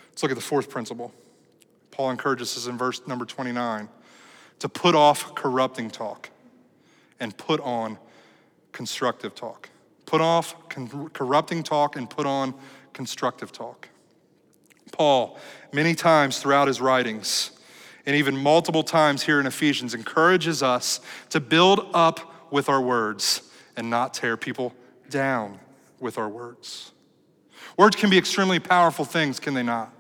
Let's 0.09 0.23
look 0.23 0.31
at 0.31 0.35
the 0.35 0.43
fourth 0.43 0.67
principle. 0.67 1.13
Paul 1.91 2.09
encourages 2.09 2.57
us 2.57 2.65
in 2.65 2.75
verse 2.75 3.05
number 3.07 3.23
29 3.23 3.87
to 4.59 4.69
put 4.69 4.95
off 4.95 5.35
corrupting 5.35 5.91
talk 5.91 6.31
and 7.19 7.37
put 7.37 7.59
on 7.61 7.99
constructive 8.71 9.35
talk. 9.35 9.69
Put 10.07 10.21
off 10.21 10.69
con- 10.69 11.09
corrupting 11.13 11.61
talk 11.61 11.95
and 11.95 12.09
put 12.09 12.25
on 12.25 12.55
constructive 12.93 13.51
talk. 13.51 13.89
Paul, 14.91 15.37
many 15.71 15.93
times 15.93 16.39
throughout 16.39 16.67
his 16.67 16.81
writings, 16.81 17.51
and 18.07 18.15
even 18.15 18.35
multiple 18.35 18.83
times 18.83 19.21
here 19.21 19.39
in 19.39 19.45
Ephesians, 19.45 19.93
encourages 19.93 20.63
us 20.63 20.99
to 21.29 21.39
build 21.39 21.89
up 21.93 22.51
with 22.51 22.69
our 22.69 22.81
words 22.81 23.43
and 23.77 23.89
not 23.91 24.15
tear 24.15 24.35
people 24.35 24.73
down 25.09 25.59
with 26.03 26.17
our 26.17 26.29
words. 26.29 26.91
Words 27.77 27.95
can 27.95 28.09
be 28.11 28.17
extremely 28.17 28.59
powerful 28.59 29.05
things, 29.05 29.39
can 29.39 29.55
they 29.55 29.63
not? 29.63 29.91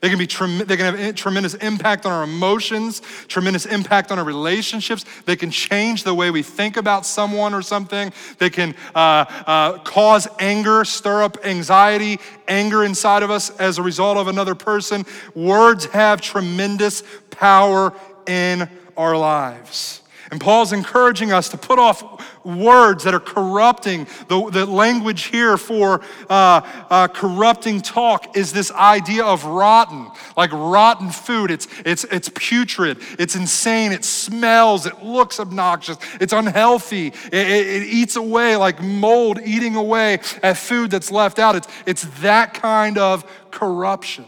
They 0.00 0.10
can, 0.10 0.18
be 0.18 0.26
they 0.64 0.76
can 0.76 0.94
have 0.94 1.14
tremendous 1.14 1.54
impact 1.54 2.04
on 2.04 2.12
our 2.12 2.24
emotions, 2.24 3.00
tremendous 3.26 3.64
impact 3.64 4.12
on 4.12 4.18
our 4.18 4.24
relationships. 4.24 5.04
They 5.24 5.34
can 5.34 5.50
change 5.50 6.04
the 6.04 6.12
way 6.12 6.30
we 6.30 6.42
think 6.42 6.76
about 6.76 7.06
someone 7.06 7.54
or 7.54 7.62
something. 7.62 8.12
They 8.38 8.50
can 8.50 8.74
uh, 8.94 9.24
uh, 9.46 9.78
cause 9.78 10.28
anger, 10.38 10.84
stir 10.84 11.22
up 11.22 11.38
anxiety, 11.46 12.20
anger 12.46 12.84
inside 12.84 13.22
of 13.22 13.30
us 13.30 13.48
as 13.58 13.78
a 13.78 13.82
result 13.82 14.18
of 14.18 14.28
another 14.28 14.54
person. 14.54 15.06
Words 15.34 15.86
have 15.86 16.20
tremendous 16.20 17.02
power 17.30 17.94
in 18.26 18.68
our 18.98 19.16
lives. 19.16 20.02
And 20.30 20.40
Paul's 20.40 20.72
encouraging 20.72 21.32
us 21.32 21.48
to 21.50 21.58
put 21.58 21.78
off 21.78 22.02
words 22.44 23.04
that 23.04 23.14
are 23.14 23.20
corrupting. 23.20 24.06
The, 24.28 24.50
the 24.50 24.66
language 24.66 25.24
here 25.24 25.56
for 25.56 26.02
uh, 26.28 26.60
uh, 26.90 27.08
corrupting 27.08 27.82
talk 27.82 28.36
is 28.36 28.52
this 28.52 28.70
idea 28.72 29.24
of 29.24 29.44
rotten, 29.44 30.10
like 30.36 30.52
rotten 30.52 31.10
food. 31.10 31.50
It's, 31.50 31.66
it's, 31.84 32.04
it's 32.04 32.30
putrid, 32.34 32.98
it's 33.18 33.36
insane, 33.36 33.92
it 33.92 34.04
smells, 34.04 34.86
it 34.86 35.02
looks 35.02 35.40
obnoxious, 35.40 35.96
it's 36.20 36.32
unhealthy, 36.32 37.08
it, 37.08 37.32
it, 37.32 37.66
it 37.66 37.82
eats 37.84 38.16
away 38.16 38.56
like 38.56 38.82
mold 38.82 39.38
eating 39.44 39.76
away 39.76 40.20
at 40.42 40.56
food 40.56 40.90
that's 40.90 41.10
left 41.10 41.38
out. 41.38 41.56
It's, 41.56 41.68
it's 41.86 42.02
that 42.20 42.54
kind 42.54 42.98
of 42.98 43.24
corruption 43.50 44.24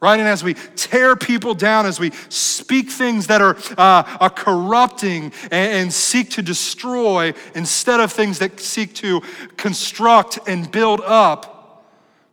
right? 0.00 0.18
And 0.18 0.28
as 0.28 0.44
we 0.44 0.54
tear 0.76 1.16
people 1.16 1.54
down, 1.54 1.86
as 1.86 1.98
we 1.98 2.12
speak 2.28 2.90
things 2.90 3.26
that 3.26 3.40
are, 3.40 3.56
uh, 3.76 4.16
are 4.20 4.30
corrupting 4.30 5.32
and, 5.44 5.52
and, 5.52 5.92
seek 5.92 6.30
to 6.30 6.42
destroy 6.42 7.34
instead 7.54 8.00
of 8.00 8.12
things 8.12 8.38
that 8.38 8.60
seek 8.60 8.94
to 8.94 9.20
construct 9.56 10.38
and 10.46 10.70
build 10.70 11.00
up, 11.00 11.84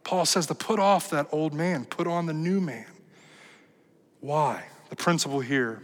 Paul 0.04 0.26
says 0.26 0.46
to 0.48 0.56
put 0.56 0.80
off 0.80 1.10
that 1.10 1.28
old 1.32 1.54
man, 1.54 1.86
put 1.86 2.06
on 2.06 2.28
the 2.28 2.34
new 2.34 2.62
man. 2.62 2.86
Why? 4.20 4.66
The 4.90 4.96
principle 4.96 5.40
here 5.40 5.82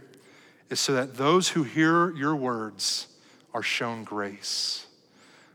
is 0.70 0.78
so 0.78 0.92
that 0.92 1.16
those 1.16 1.48
who 1.48 1.64
hear 1.64 2.14
your 2.14 2.36
words 2.36 3.08
are 3.52 3.62
shown 3.62 4.04
grace 4.04 4.86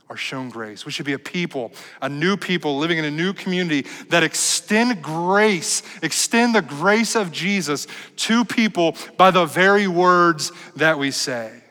are 0.10 0.18
shown 0.18 0.50
grace. 0.50 0.86
We 0.86 0.92
should 0.92 1.06
be 1.06 1.14
a 1.14 1.20
people, 1.20 1.72
a 2.02 2.08
new 2.08 2.38
people 2.38 2.78
living 2.78 2.98
in 2.98 3.06
a 3.06 3.12
new 3.12 3.34
community 3.34 3.88
that 4.10 4.24
extend 4.24 5.02
grace, 5.02 5.84
extend 6.02 6.56
the 6.56 6.62
grace 6.62 7.16
of 7.16 7.32
Jesus 7.32 7.88
to 8.18 8.46
people 8.46 8.96
by 9.18 9.32
the 9.32 9.46
very 9.46 9.88
words 9.88 10.52
that 10.78 10.98
we 10.98 11.12
say, 11.12 11.62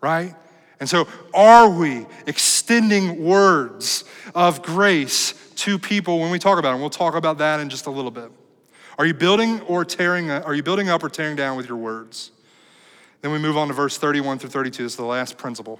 right? 0.00 0.34
And 0.80 0.88
so, 0.88 1.06
are 1.32 1.70
we 1.70 2.06
extending 2.26 3.24
words 3.24 4.02
of 4.34 4.62
grace 4.62 5.34
to 5.56 5.78
people 5.78 6.18
when 6.18 6.32
we 6.32 6.40
talk 6.40 6.58
about 6.58 6.72
them? 6.72 6.80
We'll 6.80 6.90
talk 6.90 7.14
about 7.14 7.38
that 7.38 7.60
in 7.60 7.70
just 7.70 7.86
a 7.86 7.90
little 7.90 8.10
bit. 8.10 8.32
Are 8.98 9.06
you 9.06 9.14
building 9.14 9.60
or 9.62 9.84
tearing? 9.84 10.30
Are 10.30 10.54
you 10.54 10.64
building 10.64 10.88
up 10.88 11.04
or 11.04 11.08
tearing 11.08 11.36
down 11.36 11.56
with 11.56 11.68
your 11.68 11.78
words? 11.78 12.32
Then 13.20 13.30
we 13.30 13.38
move 13.38 13.56
on 13.56 13.68
to 13.68 13.74
verse 13.74 13.96
31 13.96 14.40
through 14.40 14.50
32. 14.50 14.82
This 14.82 14.92
is 14.92 14.96
the 14.96 15.04
last 15.04 15.38
principle. 15.38 15.78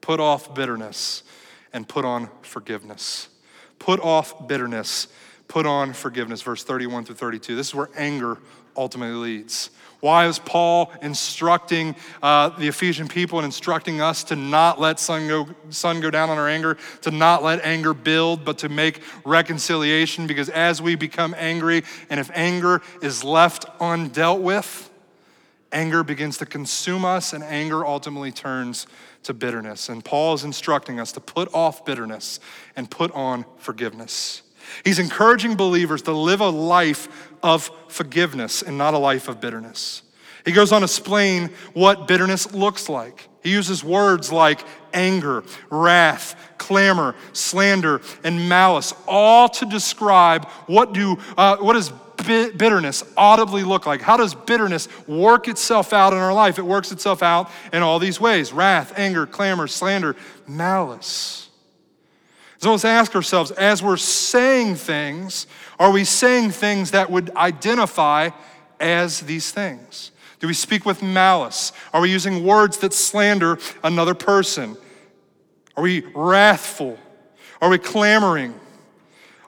Put 0.00 0.20
off 0.20 0.54
bitterness 0.54 1.22
and 1.72 1.88
put 1.88 2.04
on 2.04 2.30
forgiveness. 2.42 3.28
Put 3.78 4.00
off 4.00 4.48
bitterness, 4.48 5.08
Put 5.48 5.64
on 5.64 5.94
forgiveness, 5.94 6.42
verse 6.42 6.62
31 6.62 7.06
through 7.06 7.14
32. 7.16 7.56
This 7.56 7.68
is 7.68 7.74
where 7.74 7.88
anger 7.96 8.36
ultimately 8.76 9.16
leads. 9.16 9.70
Why 10.00 10.26
is 10.26 10.38
Paul 10.38 10.92
instructing 11.00 11.96
uh, 12.22 12.50
the 12.50 12.68
Ephesian 12.68 13.08
people 13.08 13.38
and 13.38 13.46
instructing 13.46 14.00
us 14.00 14.24
to 14.24 14.36
not 14.36 14.78
let 14.78 15.00
sun 15.00 15.26
go, 15.26 15.48
sun 15.70 16.00
go 16.00 16.10
down 16.10 16.28
on 16.28 16.38
our 16.38 16.48
anger, 16.48 16.76
to 17.00 17.10
not 17.10 17.42
let 17.42 17.64
anger 17.64 17.94
build, 17.94 18.44
but 18.44 18.58
to 18.58 18.68
make 18.68 19.00
reconciliation? 19.24 20.26
Because 20.26 20.50
as 20.50 20.80
we 20.82 20.94
become 20.94 21.34
angry, 21.36 21.82
and 22.10 22.20
if 22.20 22.30
anger 22.34 22.82
is 23.02 23.24
left 23.24 23.66
undealt 23.78 24.42
with, 24.42 24.90
anger 25.72 26.04
begins 26.04 26.38
to 26.38 26.46
consume 26.46 27.04
us, 27.06 27.32
and 27.32 27.42
anger 27.42 27.84
ultimately 27.84 28.30
turns 28.30 28.86
to 29.24 29.34
bitterness. 29.34 29.88
And 29.88 30.04
Paul 30.04 30.34
is 30.34 30.44
instructing 30.44 31.00
us 31.00 31.12
to 31.12 31.20
put 31.20 31.52
off 31.54 31.84
bitterness 31.84 32.40
and 32.76 32.90
put 32.90 33.12
on 33.12 33.44
forgiveness. 33.58 34.42
He's 34.84 34.98
encouraging 34.98 35.56
believers 35.56 36.02
to 36.02 36.12
live 36.12 36.40
a 36.40 36.48
life 36.48 37.30
of 37.42 37.70
forgiveness 37.88 38.62
and 38.62 38.76
not 38.76 38.94
a 38.94 38.98
life 38.98 39.28
of 39.28 39.40
bitterness. 39.40 40.02
He 40.44 40.52
goes 40.52 40.72
on 40.72 40.80
to 40.80 40.84
explain 40.84 41.50
what 41.74 42.08
bitterness 42.08 42.52
looks 42.52 42.88
like. 42.88 43.28
He 43.42 43.50
uses 43.50 43.84
words 43.84 44.32
like 44.32 44.64
anger, 44.92 45.44
wrath, 45.70 46.54
clamor, 46.58 47.14
slander, 47.32 48.00
and 48.24 48.48
malice, 48.48 48.94
all 49.06 49.48
to 49.50 49.66
describe 49.66 50.46
what 50.66 50.92
do 50.92 51.18
uh, 51.36 51.56
what 51.58 51.74
does 51.74 51.92
bitterness 52.26 53.04
audibly 53.16 53.64
look 53.64 53.86
like? 53.86 54.00
How 54.00 54.16
does 54.16 54.34
bitterness 54.34 54.88
work 55.06 55.48
itself 55.48 55.92
out 55.92 56.12
in 56.12 56.18
our 56.18 56.32
life? 56.32 56.58
It 56.58 56.64
works 56.64 56.92
itself 56.92 57.22
out 57.22 57.50
in 57.72 57.82
all 57.82 57.98
these 57.98 58.20
ways: 58.20 58.52
wrath, 58.52 58.92
anger, 58.96 59.26
clamor, 59.26 59.66
slander, 59.66 60.16
malice. 60.46 61.48
So 62.58 62.72
let's 62.72 62.84
ask 62.84 63.14
ourselves 63.14 63.52
as 63.52 63.82
we're 63.82 63.96
saying 63.96 64.74
things, 64.74 65.46
are 65.78 65.92
we 65.92 66.04
saying 66.04 66.50
things 66.50 66.90
that 66.90 67.08
would 67.08 67.30
identify 67.36 68.30
as 68.80 69.20
these 69.20 69.52
things? 69.52 70.10
Do 70.40 70.48
we 70.48 70.54
speak 70.54 70.84
with 70.84 71.02
malice? 71.02 71.72
Are 71.92 72.00
we 72.00 72.10
using 72.10 72.44
words 72.44 72.78
that 72.78 72.92
slander 72.92 73.58
another 73.84 74.14
person? 74.14 74.76
Are 75.76 75.82
we 75.82 76.04
wrathful? 76.14 76.98
Are 77.60 77.68
we 77.68 77.78
clamoring? 77.78 78.58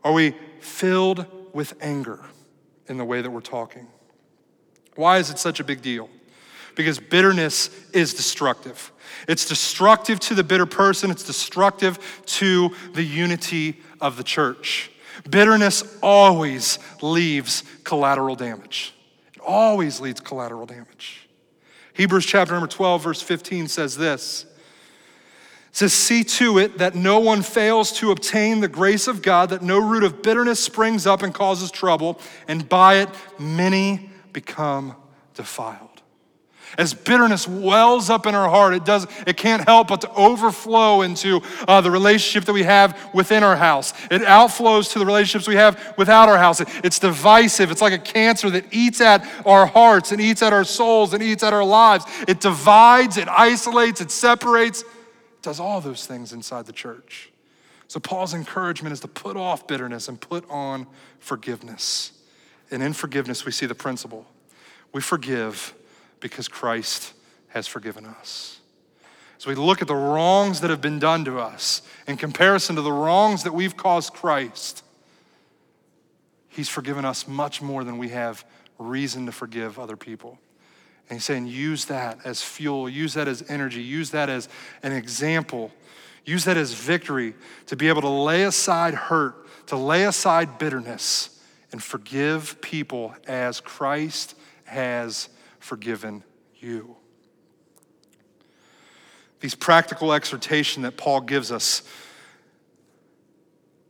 Are 0.05 0.13
we 0.13 0.35
filled 0.61 1.27
with 1.53 1.75
anger 1.81 2.21
in 2.91 2.99
the 2.99 3.05
way 3.05 3.23
that 3.23 3.31
we're 3.31 3.41
talking? 3.41 3.87
Why 4.97 5.19
is 5.19 5.31
it 5.31 5.39
such 5.39 5.61
a 5.61 5.65
big 5.65 5.81
deal? 5.81 6.11
because 6.75 6.99
bitterness 6.99 7.71
is 7.93 8.15
destructive. 8.15 8.93
It's 9.29 9.47
destructive 9.47 10.21
to 10.21 10.35
the 10.35 10.45
bitter 10.45 10.67
person, 10.67 11.11
it's 11.11 11.25
destructive 11.25 11.99
to 12.27 12.75
the 12.95 13.03
unity 13.03 13.81
of 14.01 14.17
the 14.17 14.25
church. 14.25 14.91
Bitterness 15.29 15.99
always 16.03 16.79
leaves 17.03 17.65
collateral 17.85 18.35
damage. 18.35 18.95
It 19.35 19.41
always 19.41 20.01
leads 20.01 20.21
collateral 20.21 20.67
damage. 20.67 21.29
Hebrews 21.93 22.25
chapter 22.25 22.55
number 22.55 22.69
12, 22.69 23.03
verse 23.03 23.21
15 23.21 23.69
says 23.69 23.97
this. 23.97 24.47
Says, 25.73 25.93
See 25.93 26.25
to 26.25 26.59
it 26.59 26.79
that 26.79 26.95
no 26.95 27.21
one 27.21 27.43
fails 27.43 27.93
to 27.99 28.11
obtain 28.11 28.61
the 28.61 28.69
grace 28.69 29.07
of 29.07 29.23
God, 29.23 29.51
that 29.51 29.63
no 29.63 29.79
root 29.79 30.03
of 30.03 30.23
bitterness 30.23 30.59
springs 30.59 31.07
up 31.07 31.23
and 31.23 31.33
causes 31.33 31.71
trouble, 31.71 32.21
and 32.49 32.69
by 32.69 32.97
it 32.97 33.09
many 33.39 34.11
become 34.33 34.97
defiled. 35.35 35.91
As 36.79 36.95
bitterness 36.95 37.49
wells 37.49 38.11
up 38.11 38.27
in 38.27 38.35
our 38.35 38.49
heart, 38.49 38.75
it 38.75 38.85
does 38.85 39.07
it 39.27 39.37
can't 39.37 39.65
help 39.67 39.89
but 39.89 40.03
to 40.03 40.11
overflow 40.13 41.03
into 41.03 41.41
uh, 41.67 41.81
the 41.81 41.91
relationship 41.91 42.45
that 42.45 42.53
we 42.53 42.63
have 42.63 43.11
within 43.13 43.43
our 43.43 43.57
house. 43.57 43.93
It 44.11 44.23
outflows 44.23 44.93
to 44.93 45.01
the 45.01 45.07
relationships 45.07 45.49
we 45.49 45.57
have 45.57 45.95
without 45.99 46.29
our 46.29 46.39
house. 46.39 46.61
It, 46.61 46.69
it's 46.85 46.99
divisive. 46.99 47.71
It's 47.71 47.83
like 47.83 47.93
a 47.93 47.99
cancer 47.99 48.51
that 48.51 48.67
eats 48.73 49.01
at 49.01 49.27
our 49.45 49.67
hearts 49.67 50.13
and 50.13 50.21
eats 50.21 50.43
at 50.43 50.53
our 50.53 50.65
souls 50.65 51.13
and 51.13 51.23
eats 51.23 51.43
at 51.43 51.53
our 51.53 51.65
lives. 51.65 52.05
It 52.29 52.41
divides, 52.41 53.17
it 53.17 53.29
isolates, 53.29 54.01
it 54.01 54.13
separates. 54.13 54.85
Does 55.43 55.61
all 55.61 55.81
those 55.81 56.07
things 56.07 56.33
inside 56.33 56.67
the 56.67 56.73
church. 56.73 57.31
So 57.89 57.99
Paul's 57.99 58.35
encouragement 58.35 58.93
is 58.93 59.01
to 59.01 59.09
put 59.09 59.37
off 59.37 59.67
bitterness 59.67 60.09
and 60.09 60.21
put 60.21 60.49
on 60.49 60.87
forgiveness. 61.19 62.13
And 62.71 62.83
in 62.83 62.93
forgiveness, 62.93 63.45
we 63.45 63.53
see 63.53 63.67
the 63.67 63.75
principle. 63.75 64.27
We 64.93 65.01
forgive 65.01 65.75
because 66.21 66.47
Christ 66.47 67.15
has 67.49 67.67
forgiven 67.67 68.07
us. 68.07 68.61
As 69.37 69.47
we 69.47 69.55
look 69.55 69.81
at 69.83 69.89
the 69.89 69.97
wrongs 69.97 70.61
that 70.61 70.71
have 70.71 70.81
been 70.81 70.99
done 70.99 71.25
to 71.25 71.39
us 71.39 71.83
in 72.07 72.17
comparison 72.17 72.77
to 72.77 72.83
the 72.83 72.93
wrongs 72.93 73.43
that 73.43 73.55
we've 73.55 73.77
caused 73.77 74.13
Christ, 74.13 74.85
He's 76.49 76.69
forgiven 76.69 77.05
us 77.05 77.27
much 77.27 77.63
more 77.63 77.85
than 77.85 77.97
we 77.97 78.11
have 78.11 78.45
reason 78.79 79.27
to 79.27 79.33
forgive 79.33 79.79
other 79.79 79.97
people. 79.97 80.39
And 81.11 81.19
He's 81.19 81.25
saying, 81.25 81.49
use 81.49 81.87
that 81.87 82.21
as 82.25 82.41
fuel, 82.41 82.89
use 82.89 83.15
that 83.15 83.27
as 83.27 83.43
energy, 83.49 83.83
use 83.83 84.11
that 84.11 84.29
as 84.29 84.49
an 84.85 84.93
example, 84.93 85.73
use 86.25 86.45
that 86.45 86.57
as 86.57 86.73
victory 86.73 87.35
to 87.67 87.75
be 87.75 87.89
able 87.89 88.03
to 88.03 88.09
lay 88.09 88.45
aside 88.45 88.95
hurt, 88.95 89.67
to 89.67 89.77
lay 89.77 90.05
aside 90.05 90.57
bitterness, 90.57 91.41
and 91.73 91.83
forgive 91.83 92.61
people 92.61 93.13
as 93.27 93.59
Christ 93.61 94.37
has 94.65 95.29
forgiven 95.59 96.23
you. 96.61 96.97
These 99.41 99.57
practical 99.57 100.13
exhortation 100.13 100.85
that 100.85 100.97
Paul 100.97 101.23
gives 101.23 101.51
us 101.51 101.83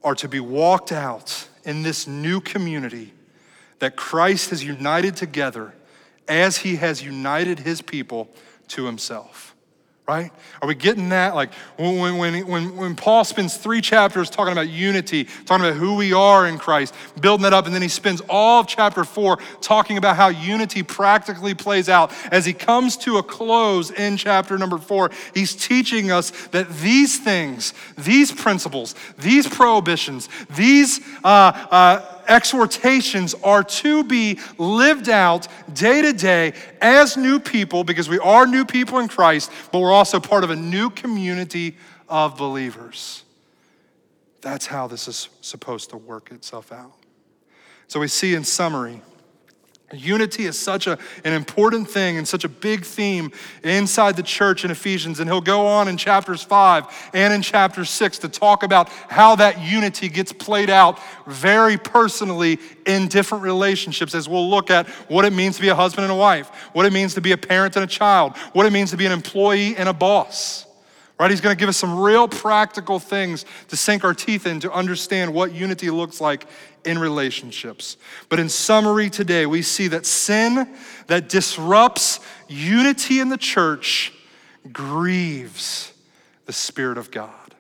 are 0.02 0.14
to 0.14 0.28
be 0.28 0.40
walked 0.40 0.90
out 0.90 1.48
in 1.64 1.83
this 1.83 2.06
new 2.06 2.40
community 2.40 3.12
that 3.80 3.96
Christ 3.96 4.50
has 4.50 4.64
united 4.64 5.16
together 5.16 5.74
as 6.30 6.58
he 6.58 6.76
has 6.76 7.02
united 7.02 7.58
his 7.58 7.82
people 7.82 8.30
to 8.68 8.86
himself 8.86 9.50
right? 10.10 10.32
Are 10.60 10.66
we 10.66 10.74
getting 10.74 11.10
that? 11.10 11.36
Like 11.36 11.54
when, 11.76 12.18
when, 12.18 12.44
when, 12.48 12.76
when 12.76 12.96
Paul 12.96 13.22
spends 13.22 13.56
three 13.56 13.80
chapters 13.80 14.28
talking 14.28 14.50
about 14.50 14.68
unity, 14.68 15.28
talking 15.46 15.64
about 15.64 15.78
who 15.78 15.94
we 15.94 16.12
are 16.12 16.48
in 16.48 16.58
Christ, 16.58 16.96
building 17.20 17.44
that 17.44 17.52
up, 17.52 17.66
and 17.66 17.72
then 17.72 17.80
he 17.80 17.86
spends 17.86 18.20
all 18.28 18.58
of 18.58 18.66
chapter 18.66 19.04
four 19.04 19.38
talking 19.60 19.98
about 19.98 20.16
how 20.16 20.26
unity 20.26 20.82
practically 20.82 21.54
plays 21.54 21.88
out. 21.88 22.12
As 22.32 22.44
he 22.44 22.52
comes 22.52 22.96
to 22.98 23.18
a 23.18 23.22
close 23.22 23.92
in 23.92 24.16
chapter 24.16 24.58
number 24.58 24.78
four, 24.78 25.12
he's 25.32 25.54
teaching 25.54 26.10
us 26.10 26.32
that 26.48 26.68
these 26.80 27.20
things, 27.20 27.72
these 27.96 28.32
principles, 28.32 28.96
these 29.16 29.46
prohibitions, 29.46 30.28
these 30.56 30.98
uh, 31.22 31.52
uh, 31.70 32.19
exhortations 32.30 33.34
are 33.42 33.62
to 33.62 34.04
be 34.04 34.38
lived 34.56 35.08
out 35.08 35.48
day 35.74 36.00
to 36.00 36.12
day 36.12 36.54
as 36.80 37.16
new 37.16 37.38
people 37.38 37.84
because 37.84 38.08
we 38.08 38.18
are 38.20 38.46
new 38.46 38.64
people 38.64 38.98
in 39.00 39.08
Christ, 39.08 39.50
but 39.72 39.80
we're 39.80 39.92
also 39.92 40.20
part 40.20 40.44
of 40.44 40.50
a 40.50 40.56
new 40.56 40.88
community 40.88 41.76
of 42.08 42.38
believers. 42.38 43.24
That's 44.40 44.66
how 44.66 44.86
this 44.86 45.08
is 45.08 45.28
supposed 45.42 45.90
to 45.90 45.96
work 45.96 46.30
itself 46.30 46.72
out. 46.72 46.94
So 47.88 48.00
we 48.00 48.08
see 48.08 48.34
in 48.34 48.44
summary 48.44 49.02
Unity 49.92 50.44
is 50.44 50.59
such 50.59 50.87
a, 50.87 50.98
an 51.24 51.33
important 51.33 51.90
thing 51.90 52.16
and 52.16 52.26
such 52.26 52.44
a 52.44 52.48
big 52.48 52.85
theme 52.85 53.33
inside 53.64 54.16
the 54.16 54.22
church 54.22 54.64
in 54.64 54.70
Ephesians. 54.70 55.18
And 55.18 55.29
he'll 55.29 55.40
go 55.40 55.66
on 55.66 55.88
in 55.88 55.96
chapters 55.96 56.42
five 56.42 56.85
and 57.12 57.35
in 57.35 57.42
chapter 57.42 57.85
six 57.85 58.18
to 58.18 58.29
talk 58.29 58.62
about 58.62 58.88
how 59.09 59.35
that 59.37 59.61
unity 59.61 60.09
gets 60.09 60.33
played 60.33 60.70
out 60.70 61.00
very 61.26 61.76
personally 61.76 62.59
in 62.87 63.09
different 63.09 63.42
relationships 63.42 64.14
as 64.14 64.29
we'll 64.29 64.48
look 64.48 64.70
at 64.70 64.88
what 65.09 65.24
it 65.24 65.33
means 65.33 65.57
to 65.57 65.62
be 65.62 65.68
a 65.68 65.74
husband 65.74 66.05
and 66.05 66.12
a 66.12 66.16
wife, 66.16 66.48
what 66.72 66.87
it 66.87 66.92
means 66.92 67.14
to 67.14 67.20
be 67.20 67.33
a 67.33 67.38
parent 67.38 67.74
and 67.76 67.85
a 67.85 67.88
child, 67.88 68.37
what 68.53 68.66
it 68.66 68.72
means 68.72 68.90
to 68.90 68.96
be 68.96 69.07
an 69.07 69.12
employee 69.12 69.76
and 69.76 69.88
a 69.88 69.92
boss. 69.92 70.66
Right? 71.20 71.30
He's 71.30 71.42
going 71.42 71.54
to 71.54 71.61
give 71.61 71.68
us 71.68 71.76
some 71.76 72.00
real 72.00 72.26
practical 72.28 72.98
things 72.98 73.44
to 73.68 73.76
sink 73.76 74.04
our 74.04 74.14
teeth 74.14 74.46
in 74.46 74.59
to 74.61 74.72
understand 74.72 75.35
what 75.35 75.52
unity 75.52 75.90
looks 75.90 76.18
like 76.18 76.46
in 76.87 76.98
relationships. 76.98 77.98
But 78.30 78.40
in 78.40 78.48
summary 78.48 79.11
today, 79.11 79.44
we 79.44 79.61
see 79.61 79.88
that 79.88 80.06
sin 80.06 80.74
that 81.09 81.28
disrupts 81.28 82.20
unity 82.48 83.20
in 83.20 83.28
the 83.28 83.37
church 83.37 84.14
grieves 84.72 85.92
the 86.46 86.54
Spirit 86.54 86.96
of 86.96 87.11
God. 87.11 87.54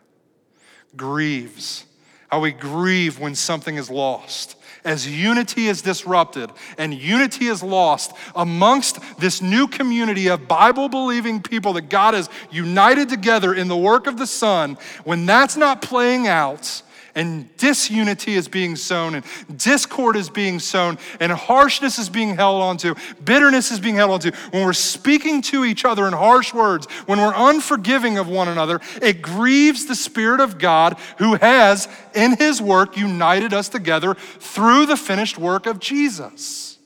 Grieves. 0.96 1.84
How 2.30 2.40
we 2.40 2.52
grieve 2.52 3.18
when 3.18 3.34
something 3.34 3.76
is 3.76 3.90
lost. 3.90 4.56
As 4.84 5.06
unity 5.06 5.66
is 5.66 5.82
disrupted 5.82 6.50
and 6.78 6.94
unity 6.94 7.46
is 7.46 7.62
lost 7.62 8.12
amongst 8.34 8.98
this 9.18 9.42
new 9.42 9.68
community 9.68 10.28
of 10.28 10.48
Bible 10.48 10.88
believing 10.88 11.42
people 11.42 11.74
that 11.74 11.90
God 11.90 12.14
has 12.14 12.30
united 12.50 13.08
together 13.08 13.52
in 13.52 13.68
the 13.68 13.76
work 13.76 14.06
of 14.06 14.16
the 14.16 14.26
Son, 14.26 14.78
when 15.04 15.26
that's 15.26 15.56
not 15.56 15.82
playing 15.82 16.28
out 16.28 16.82
and 17.14 17.54
disunity 17.56 18.34
is 18.34 18.48
being 18.48 18.76
sown, 18.76 19.14
and 19.14 19.24
discord 19.56 20.16
is 20.16 20.30
being 20.30 20.58
sown, 20.58 20.98
and 21.18 21.32
harshness 21.32 21.98
is 21.98 22.08
being 22.08 22.36
held 22.36 22.62
onto, 22.62 22.94
bitterness 23.24 23.70
is 23.70 23.80
being 23.80 23.96
held 23.96 24.10
onto, 24.10 24.30
when 24.50 24.64
we're 24.64 24.72
speaking 24.72 25.42
to 25.42 25.64
each 25.64 25.84
other 25.84 26.06
in 26.06 26.12
harsh 26.12 26.54
words, 26.54 26.86
when 27.06 27.18
we're 27.18 27.34
unforgiving 27.34 28.18
of 28.18 28.28
one 28.28 28.48
another, 28.48 28.80
it 29.02 29.22
grieves 29.22 29.86
the 29.86 29.94
Spirit 29.94 30.40
of 30.40 30.58
God 30.58 30.96
who 31.18 31.34
has, 31.36 31.88
in 32.14 32.36
His 32.36 32.60
work, 32.62 32.96
united 32.96 33.52
us 33.52 33.68
together 33.68 34.14
through 34.14 34.86
the 34.86 34.96
finished 34.96 35.38
work 35.38 35.66
of 35.66 35.78
Jesus. 35.78 36.78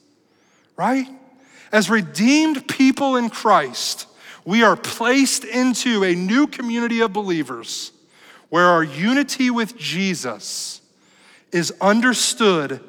Right? 0.75 1.07
As 1.71 1.89
redeemed 1.89 2.67
people 2.67 3.15
in 3.15 3.29
Christ, 3.29 4.07
we 4.45 4.63
are 4.63 4.75
placed 4.75 5.43
into 5.43 6.03
a 6.03 6.13
new 6.13 6.47
community 6.47 7.01
of 7.01 7.11
believers 7.11 7.91
where 8.49 8.65
our 8.65 8.83
unity 8.83 9.49
with 9.49 9.77
Jesus 9.77 10.81
is 11.51 11.73
understood 11.81 12.81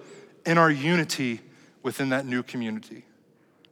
in 0.44 0.58
our 0.58 0.70
unity 0.70 1.40
within 1.82 2.10
that 2.10 2.26
new 2.26 2.42
community, 2.42 3.04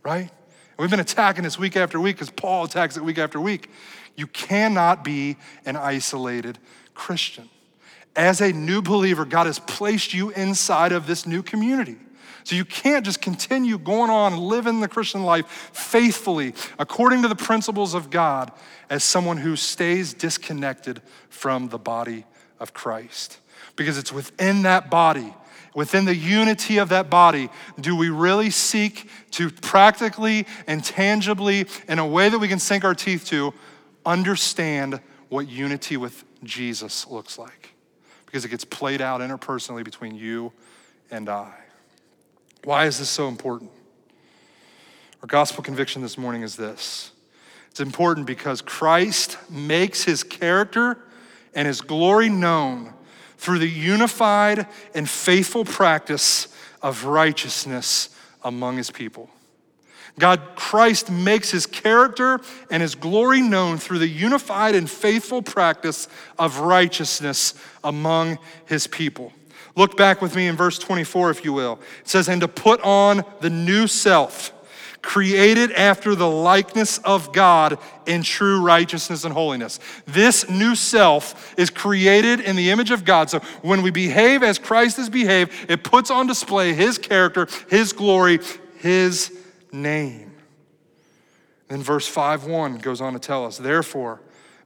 right? 0.03 0.31
And 0.31 0.79
we've 0.79 0.91
been 0.91 1.01
attacking 1.01 1.45
this 1.45 1.59
week 1.59 1.77
after 1.77 2.01
week 2.01 2.17
because 2.17 2.31
Paul 2.31 2.65
attacks 2.65 2.97
it 2.97 3.05
week 3.05 3.19
after 3.19 3.41
week. 3.41 3.71
You 4.17 4.27
cannot 4.27 5.05
be 5.05 5.37
an 5.67 5.77
isolated 5.77 6.59
Christian. 6.95 7.49
As 8.17 8.41
a 8.41 8.53
new 8.53 8.81
believer, 8.83 9.25
God 9.25 9.47
has 9.47 9.59
placed 9.59 10.15
you 10.15 10.31
inside 10.31 10.93
of 10.93 11.07
this 11.07 11.27
new 11.27 11.43
community. 11.43 11.97
So 12.45 12.55
you 12.55 12.67
can't 12.67 13.05
just 13.05 13.23
continue 13.23 13.79
going 13.79 14.11
on 14.11 14.37
living 14.37 14.81
the 14.81 14.89
Christian 14.89 15.23
life 15.23 15.47
faithfully 15.73 16.55
according 16.79 17.23
to 17.23 17.29
the 17.29 17.35
principles 17.35 17.95
of 17.95 18.11
God 18.11 18.53
as 18.91 19.03
someone 19.03 19.39
who 19.39 19.57
stays 19.57 20.13
disconnected 20.13 21.01
from 21.31 21.69
the 21.71 21.79
body 21.79 22.27
of 22.61 22.75
Christ. 22.75 23.41
Because 23.77 23.97
it's 23.97 24.13
within 24.13 24.63
that 24.63 24.91
body, 24.91 25.35
within 25.75 26.05
the 26.05 26.15
unity 26.15 26.77
of 26.77 26.91
that 26.91 27.09
body, 27.09 27.49
do 27.81 27.97
we 27.97 28.11
really 28.11 28.51
seek 28.51 29.09
to 29.33 29.51
practically 29.51 30.47
and 30.67 30.85
tangibly, 30.85 31.67
in 31.89 31.99
a 31.99 32.07
way 32.07 32.29
that 32.29 32.39
we 32.39 32.47
can 32.47 32.59
sink 32.59 32.85
our 32.85 32.95
teeth 32.95 33.27
to, 33.27 33.55
understand 34.05 35.01
what 35.31 35.49
unity 35.49 35.97
with 35.97 36.25
Jesus 36.45 37.07
looks 37.07 37.39
like? 37.39 37.71
Because 38.27 38.45
it 38.45 38.51
gets 38.51 38.67
played 38.67 39.01
out 39.01 39.23
interpersonally 39.23 39.83
between 39.83 40.15
you 40.15 40.53
and 41.11 41.31
I. 41.31 41.64
Why 42.65 42.87
is 42.87 42.99
this 42.99 43.11
so 43.11 43.29
important? 43.29 43.71
Our 45.23 45.27
gospel 45.27 45.63
conviction 45.63 46.03
this 46.03 46.19
morning 46.19 46.43
is 46.43 46.57
this 46.57 47.13
it's 47.71 47.81
important 47.81 48.27
because 48.27 48.63
Christ 48.63 49.37
makes 49.51 50.05
his 50.05 50.23
character 50.23 50.99
and 51.55 51.69
his 51.69 51.81
glory 51.81 52.29
known 52.29 52.95
through 53.37 53.59
the 53.59 53.69
unified 53.69 54.67
and 54.95 55.09
faithful 55.09 55.65
practice 55.65 56.49
of 56.83 57.05
righteousness 57.05 58.09
among 58.43 58.79
his 58.79 58.91
people. 58.91 59.29
God, 60.19 60.41
Christ 60.55 61.11
makes 61.11 61.51
his 61.51 61.67
character 61.67 62.41
and 62.71 62.81
his 62.81 62.95
glory 62.95 63.43
known 63.43 63.79
through 63.79 63.99
the 63.99 64.09
unified 64.09 64.75
and 64.75 64.89
faithful 64.89 65.43
practice 65.43 66.09
of 66.39 66.61
righteousness 66.61 67.55
among 67.83 68.39
his 68.67 68.87
people. 68.87 69.33
Look 69.77 69.97
back 69.97 70.23
with 70.23 70.37
me 70.37 70.47
in 70.47 70.57
verse 70.57 70.79
24, 70.79 71.31
if 71.31 71.45
you 71.45 71.53
will. 71.53 71.81
It 72.01 72.09
says, 72.09 72.29
And 72.29 72.41
to 72.41 72.49
put 72.49 72.81
on 72.83 73.25
the 73.41 73.51
new 73.51 73.87
self, 73.87 74.53
created 75.05 75.71
after 75.73 76.15
the 76.15 76.29
likeness 76.29 76.99
of 76.99 77.33
God 77.33 77.79
in 78.07 78.23
true 78.23 78.63
righteousness 78.63 79.25
and 79.25 79.35
holiness. 79.35 79.79
This 80.07 80.49
new 80.49 80.75
self 80.75 81.55
is 81.59 81.71
created 81.71 82.41
in 82.41 82.57
the 82.57 82.71
image 82.71 82.91
of 82.91 83.05
God. 83.05 83.29
So 83.29 83.41
when 83.63 83.83
we 83.83 83.91
behave 83.91 84.43
as 84.43 84.59
Christ 84.59 84.97
has 84.97 85.11
behaved, 85.11 85.53
it 85.69 85.85
puts 85.85 86.11
on 86.11 86.27
display 86.27 86.73
his 86.73 86.97
character, 86.97 87.49
his 87.69 87.93
glory, 87.93 88.41
his 88.79 89.37
name. 89.71 90.33
Then 91.69 91.83
verse 91.83 92.07
5 92.07 92.47
1 92.47 92.79
goes 92.79 93.01
on 93.01 93.13
to 93.13 93.19
tell 93.19 93.45
us, 93.45 93.59
Therefore, 93.59 94.21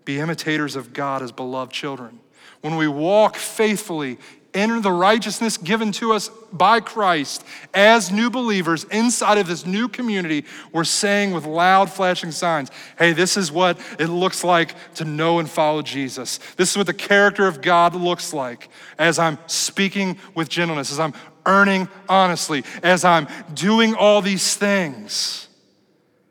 be 0.05 0.21
imitators 0.21 0.77
of 0.77 0.92
God 0.92 1.23
as 1.23 1.33
beloved 1.33 1.73
children. 1.73 2.21
When 2.61 2.77
we 2.77 2.88
walk 2.88 3.37
faithfully 3.37 4.18
enter 4.55 4.81
the 4.81 4.93
righteousness 4.93 5.57
given 5.57 5.93
to 5.93 6.13
us 6.13 6.31
by 6.53 6.81
Christ 6.81 7.45
as 7.75 8.11
new 8.11 8.31
believers 8.31 8.85
inside 8.85 9.39
of 9.39 9.47
this 9.47 9.67
new 9.67 9.89
community, 9.89 10.45
we're 10.73 10.85
saying 10.85 11.33
with 11.33 11.45
loud 11.45 11.91
flashing 11.91 12.31
signs, 12.31 12.71
hey, 12.99 13.13
this 13.13 13.37
is 13.37 13.53
what 13.53 13.79
it 13.99 14.09
looks 14.09 14.45
like 14.45 14.75
to 14.95 15.05
know 15.05 15.39
and 15.39 15.49
follow 15.49 15.83
Jesus. 15.83 16.39
This 16.57 16.71
is 16.71 16.77
what 16.77 16.87
the 16.87 16.95
character 16.95 17.47
of 17.47 17.61
God 17.61 17.95
looks 17.95 18.33
like 18.33 18.69
as 18.99 19.19
I'm 19.19 19.39
speaking 19.47 20.19
with 20.35 20.49
gentleness, 20.49 20.91
as 20.91 21.01
I'm 21.01 21.15
earning 21.47 21.89
honestly, 22.09 22.65
as 22.83 23.05
I'm 23.05 23.27
doing 23.55 23.95
all 23.95 24.23
these 24.23 24.55
things, 24.55 25.49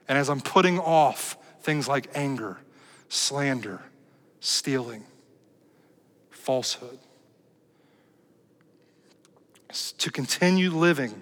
and 0.08 0.18
as 0.18 0.30
I'm 0.30 0.42
putting 0.42 0.80
off 0.80 1.38
things 1.62 1.88
like 1.88 2.10
anger, 2.16 2.58
slander, 3.10 3.82
stealing, 4.40 5.04
falsehood 6.30 7.00
to 9.98 10.12
continue 10.12 10.72
living 10.72 11.22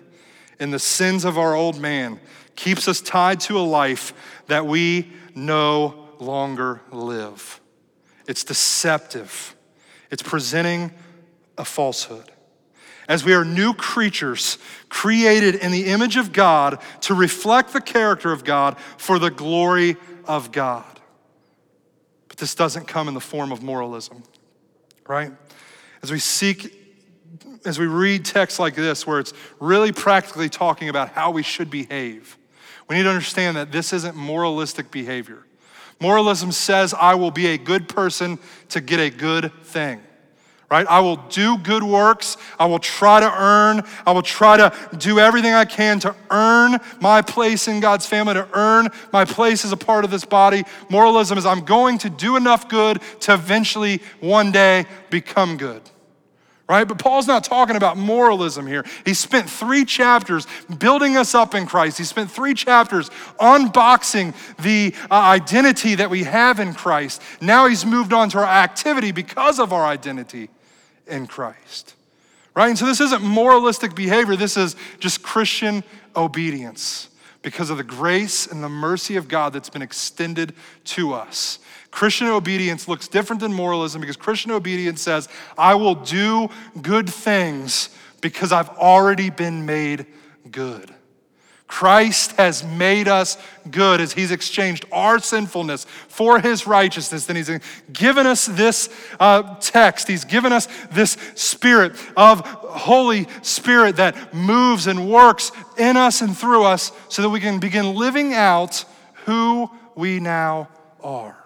in 0.59 0.71
the 0.71 0.79
sins 0.79 1.25
of 1.25 1.37
our 1.37 1.55
old 1.55 1.79
man 1.79 2.19
keeps 2.55 2.87
us 2.87 3.01
tied 3.01 3.39
to 3.41 3.57
a 3.57 3.61
life 3.61 4.13
that 4.47 4.65
we 4.65 5.11
no 5.33 6.09
longer 6.19 6.81
live. 6.91 7.59
It's 8.27 8.43
deceptive, 8.43 9.55
it's 10.09 10.23
presenting 10.23 10.91
a 11.57 11.65
falsehood. 11.65 12.31
As 13.07 13.23
we 13.23 13.33
are 13.33 13.45
new 13.45 13.73
creatures 13.73 14.57
created 14.89 15.55
in 15.55 15.71
the 15.71 15.85
image 15.85 16.17
of 16.17 16.33
God 16.33 16.81
to 17.01 17.13
reflect 17.13 17.71
the 17.71 17.81
character 17.81 18.31
of 18.31 18.43
God 18.43 18.79
for 18.97 19.19
the 19.19 19.29
glory 19.29 19.95
of 20.25 20.51
God. 20.51 20.99
But 22.27 22.37
this 22.37 22.55
doesn't 22.55 22.87
come 22.87 23.07
in 23.07 23.13
the 23.13 23.19
form 23.19 23.51
of 23.51 23.61
moralism, 23.61 24.23
right? 25.07 25.31
As 26.01 26.11
we 26.11 26.17
seek 26.17 26.84
as 27.65 27.79
we 27.79 27.87
read 27.87 28.25
texts 28.25 28.59
like 28.59 28.75
this, 28.75 29.07
where 29.07 29.19
it's 29.19 29.33
really 29.59 29.91
practically 29.91 30.49
talking 30.49 30.89
about 30.89 31.09
how 31.09 31.31
we 31.31 31.43
should 31.43 31.69
behave, 31.69 32.37
we 32.87 32.95
need 32.95 33.03
to 33.03 33.09
understand 33.09 33.57
that 33.57 33.71
this 33.71 33.93
isn't 33.93 34.15
moralistic 34.15 34.91
behavior. 34.91 35.43
Moralism 35.99 36.51
says, 36.51 36.93
I 36.93 37.15
will 37.15 37.31
be 37.31 37.47
a 37.47 37.57
good 37.57 37.87
person 37.87 38.37
to 38.69 38.81
get 38.81 38.99
a 38.99 39.09
good 39.09 39.51
thing, 39.63 40.01
right? 40.69 40.85
I 40.87 40.99
will 40.99 41.15
do 41.15 41.57
good 41.57 41.83
works. 41.83 42.37
I 42.59 42.65
will 42.65 42.79
try 42.79 43.21
to 43.21 43.31
earn. 43.31 43.81
I 44.05 44.11
will 44.11 44.21
try 44.21 44.57
to 44.57 44.73
do 44.97 45.19
everything 45.19 45.53
I 45.53 45.65
can 45.65 45.99
to 46.01 46.13
earn 46.29 46.79
my 46.99 47.21
place 47.21 47.67
in 47.67 47.79
God's 47.79 48.05
family, 48.05 48.33
to 48.35 48.47
earn 48.53 48.89
my 49.13 49.25
place 49.25 49.65
as 49.65 49.71
a 49.71 49.77
part 49.77 50.03
of 50.03 50.11
this 50.11 50.25
body. 50.25 50.63
Moralism 50.89 51.37
is, 51.37 51.45
I'm 51.45 51.61
going 51.61 51.97
to 51.99 52.09
do 52.09 52.35
enough 52.35 52.67
good 52.67 53.01
to 53.21 53.33
eventually 53.33 54.01
one 54.19 54.51
day 54.51 54.85
become 55.09 55.57
good 55.57 55.81
right? 56.67 56.87
But 56.87 56.97
Paul's 56.97 57.27
not 57.27 57.43
talking 57.43 57.75
about 57.75 57.97
moralism 57.97 58.65
here. 58.65 58.83
He 59.05 59.13
spent 59.13 59.49
three 59.49 59.85
chapters 59.85 60.47
building 60.79 61.15
us 61.15 61.35
up 61.35 61.53
in 61.53 61.67
Christ. 61.67 61.97
He 61.97 62.03
spent 62.03 62.31
three 62.31 62.53
chapters 62.53 63.09
unboxing 63.39 64.33
the 64.57 64.93
uh, 65.11 65.13
identity 65.13 65.95
that 65.95 66.09
we 66.09 66.23
have 66.23 66.59
in 66.59 66.73
Christ. 66.73 67.21
Now 67.39 67.67
he's 67.67 67.85
moved 67.85 68.13
on 68.13 68.29
to 68.29 68.39
our 68.39 68.45
activity 68.45 69.11
because 69.11 69.59
of 69.59 69.73
our 69.73 69.85
identity 69.85 70.49
in 71.07 71.27
Christ, 71.27 71.93
right? 72.55 72.69
And 72.69 72.77
so 72.77 72.85
this 72.85 72.99
isn't 72.99 73.21
moralistic 73.21 73.93
behavior, 73.93 74.35
this 74.35 74.57
is 74.57 74.75
just 74.99 75.21
Christian 75.21 75.83
obedience 76.15 77.09
because 77.43 77.69
of 77.69 77.77
the 77.77 77.83
grace 77.83 78.47
and 78.47 78.63
the 78.63 78.69
mercy 78.69 79.17
of 79.17 79.27
God 79.27 79.53
that's 79.53 79.69
been 79.69 79.83
extended 79.83 80.55
to 80.83 81.13
us. 81.13 81.59
Christian 81.95 82.27
obedience 82.27 82.89
looks 82.89 83.07
different 83.07 83.39
than 83.39 83.53
moralism 83.53 84.01
because 84.01 84.17
Christian 84.17 84.51
obedience 84.51 85.01
says, 85.01 85.29
I 85.57 85.75
will 85.75 85.95
do 85.95 86.49
good 86.81 87.09
things 87.09 87.87
because 88.19 88.51
I've 88.51 88.67
already 88.71 89.29
been 89.29 89.65
made 89.65 90.05
good. 90.51 90.93
Christ 91.67 92.33
has 92.33 92.65
made 92.65 93.07
us 93.07 93.37
good 93.71 94.01
as 94.01 94.11
he's 94.11 94.31
exchanged 94.31 94.83
our 94.91 95.19
sinfulness 95.19 95.85
for 95.85 96.41
his 96.41 96.67
righteousness. 96.67 97.27
Then 97.27 97.37
he's 97.37 97.49
given 97.93 98.27
us 98.27 98.45
this 98.45 98.89
uh, 99.17 99.55
text. 99.61 100.09
He's 100.09 100.25
given 100.25 100.51
us 100.51 100.67
this 100.91 101.15
spirit 101.35 101.93
of 102.17 102.41
Holy 102.41 103.25
Spirit 103.41 103.95
that 103.95 104.33
moves 104.33 104.87
and 104.87 105.09
works 105.09 105.53
in 105.77 105.95
us 105.95 106.21
and 106.21 106.37
through 106.37 106.65
us 106.65 106.91
so 107.07 107.21
that 107.21 107.29
we 107.29 107.39
can 107.39 107.61
begin 107.61 107.95
living 107.95 108.33
out 108.33 108.83
who 109.23 109.71
we 109.95 110.19
now 110.19 110.67
are 111.01 111.44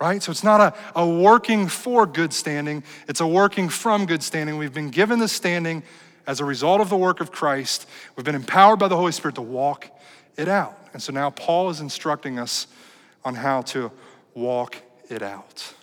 right? 0.00 0.22
So 0.22 0.32
it's 0.32 0.42
not 0.42 0.60
a, 0.60 0.74
a 0.98 1.06
working 1.06 1.68
for 1.68 2.06
good 2.06 2.32
standing, 2.32 2.82
it's 3.06 3.20
a 3.20 3.26
working 3.26 3.68
from 3.68 4.06
good 4.06 4.22
standing. 4.22 4.56
We've 4.56 4.72
been 4.72 4.90
given 4.90 5.18
the 5.18 5.28
standing 5.28 5.82
as 6.26 6.40
a 6.40 6.44
result 6.44 6.80
of 6.80 6.88
the 6.88 6.96
work 6.96 7.20
of 7.20 7.30
Christ. 7.30 7.86
We've 8.16 8.24
been 8.24 8.34
empowered 8.34 8.78
by 8.78 8.88
the 8.88 8.96
Holy 8.96 9.12
Spirit 9.12 9.34
to 9.34 9.42
walk 9.42 9.88
it 10.36 10.48
out. 10.48 10.78
And 10.92 11.02
so 11.02 11.12
now 11.12 11.30
Paul 11.30 11.70
is 11.70 11.80
instructing 11.80 12.38
us 12.38 12.66
on 13.24 13.34
how 13.34 13.62
to 13.62 13.90
walk 14.34 14.76
it 15.08 15.22
out. 15.22 15.74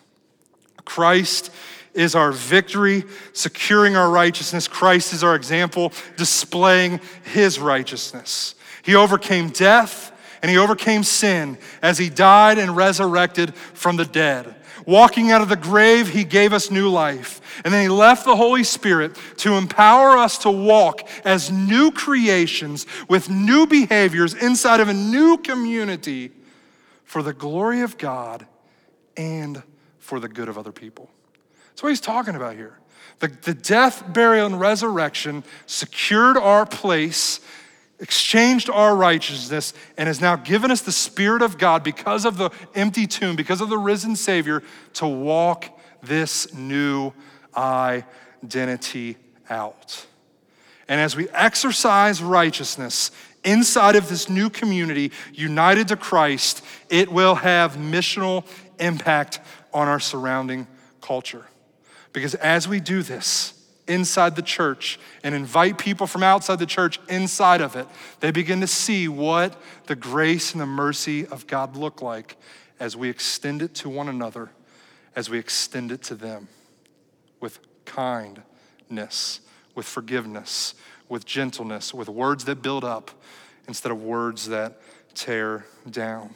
Christ 0.86 1.51
is 1.93 2.15
our 2.15 2.32
victory, 2.32 3.03
securing 3.34 3.95
our 3.95 4.10
righteousness. 4.10 4.67
Christ 4.67 5.13
is 5.13 5.23
our 5.23 5.36
example, 5.36 5.91
displaying 6.15 7.01
his 7.23 7.60
righteousness. 7.60 8.56
He 8.84 8.95
overcame 8.95 9.49
death 9.49 10.13
and 10.41 10.52
he 10.52 10.58
overcame 10.58 11.04
sin 11.04 11.58
as 11.82 11.97
he 11.97 12.10
died 12.10 12.58
and 12.58 12.76
resurrected 12.76 13.56
from 13.56 13.97
the 13.97 14.06
dead. 14.06 14.56
Walking 14.86 15.32
out 15.32 15.41
of 15.41 15.50
the 15.50 15.58
grave, 15.58 16.10
he 16.10 16.23
gave 16.23 16.54
us 16.54 16.71
new 16.71 16.89
life. 16.89 17.41
And 17.65 17.73
then 17.73 17.82
he 17.82 17.89
left 17.89 18.23
the 18.23 18.36
Holy 18.36 18.63
Spirit 18.63 19.17
to 19.38 19.54
empower 19.54 20.17
us 20.17 20.38
to 20.39 20.52
walk 20.52 21.08
as 21.26 21.52
new 21.52 21.91
creations 21.91 22.86
with 23.10 23.30
new 23.30 23.67
behaviors 23.67 24.34
inside 24.34 24.80
of 24.80 24.88
a 24.88 24.93
new 24.93 25.38
community 25.38 26.32
for 27.04 27.21
the 27.21 27.34
glory 27.34 27.82
of 27.82 27.97
God 27.97 28.45
and 29.17 29.62
for 30.00 30.19
the 30.19 30.30
good 30.30 30.47
of 30.47 30.58
other 30.58 30.71
people. 30.71 31.10
That's 31.69 31.84
what 31.84 31.89
he's 31.89 32.00
talking 32.00 32.36
about 32.36 32.56
here. 32.56 32.80
The, 33.19 33.28
the 33.28 33.54
death, 33.54 34.04
burial, 34.13 34.45
and 34.45 34.60
resurrection 34.60 35.43
secured 35.65 36.38
our 36.38 36.65
place 36.65 37.39
exchanged 37.99 38.69
our 38.69 38.95
righteousness 38.95 39.73
and 39.97 40.07
has 40.07 40.21
now 40.21 40.36
given 40.36 40.71
us 40.71 40.81
the 40.81 40.91
Spirit 40.91 41.41
of 41.41 41.57
God 41.57 41.83
because 41.83 42.25
of 42.25 42.38
the 42.38 42.51
empty 42.75 43.07
tomb, 43.07 43.36
because 43.36 43.62
of 43.62 43.69
the 43.69 43.77
risen 43.77 44.15
Savior, 44.15 44.62
to 44.93 45.07
walk 45.07 45.79
this 46.03 46.53
new 46.53 47.12
identity 47.55 49.17
out. 49.49 50.05
And 50.88 51.01
as 51.01 51.15
we 51.15 51.27
exercise 51.29 52.21
righteousness 52.21 53.12
inside 53.43 53.95
of 53.95 54.10
this 54.10 54.29
new 54.29 54.49
community, 54.49 55.12
united 55.33 55.88
to 55.89 55.95
Christ, 55.95 56.63
it 56.89 57.12
will 57.12 57.36
have 57.36 57.77
missional 57.77 58.45
impact 58.79 59.39
on 59.73 59.88
our 59.88 59.99
surrounding 59.99 60.67
culture. 61.01 61.45
Because 62.13 62.36
as 62.36 62.67
we 62.67 62.79
do 62.79 63.01
this, 63.01 63.53
inside 63.88 64.36
the 64.36 64.41
church 64.41 65.00
and 65.23 65.34
invite 65.34 65.78
people 65.78 66.08
from 66.08 66.23
outside 66.23 66.60
the 66.60 66.65
church 66.65 67.00
inside 67.10 67.62
of 67.62 67.76
it, 67.76 67.88
they 68.19 68.32
begin 68.32 68.62
to 68.62 68.67
see 68.67 69.08
what 69.08 69.60
the 69.86 69.95
grace 69.95 70.54
and 70.54 70.62
the 70.62 70.65
mercy 70.65 71.26
of 71.28 71.47
God 71.47 71.76
look 71.76 72.02
like 72.02 72.38
as 72.80 72.95
we 72.95 73.10
extend 73.10 73.62
it 73.62 73.73
to 73.76 73.89
one 73.89 74.08
another, 74.08 74.50
as 75.15 75.30
we 75.30 75.39
extend 75.39 75.91
it 75.91 76.04
to 76.04 76.15
them 76.15 76.47
with 77.39 77.60
kindness, 77.86 79.41
with 79.76 79.86
forgiveness, 79.86 80.76
with 81.10 81.26
gentleness, 81.26 81.93
with 81.93 82.10
words 82.10 82.45
that 82.45 82.62
build 82.62 82.84
up 82.84 83.12
instead 83.67 83.91
of 83.91 84.02
words 84.02 84.47
that 84.50 84.80
tear 85.15 85.65
down. 85.89 86.36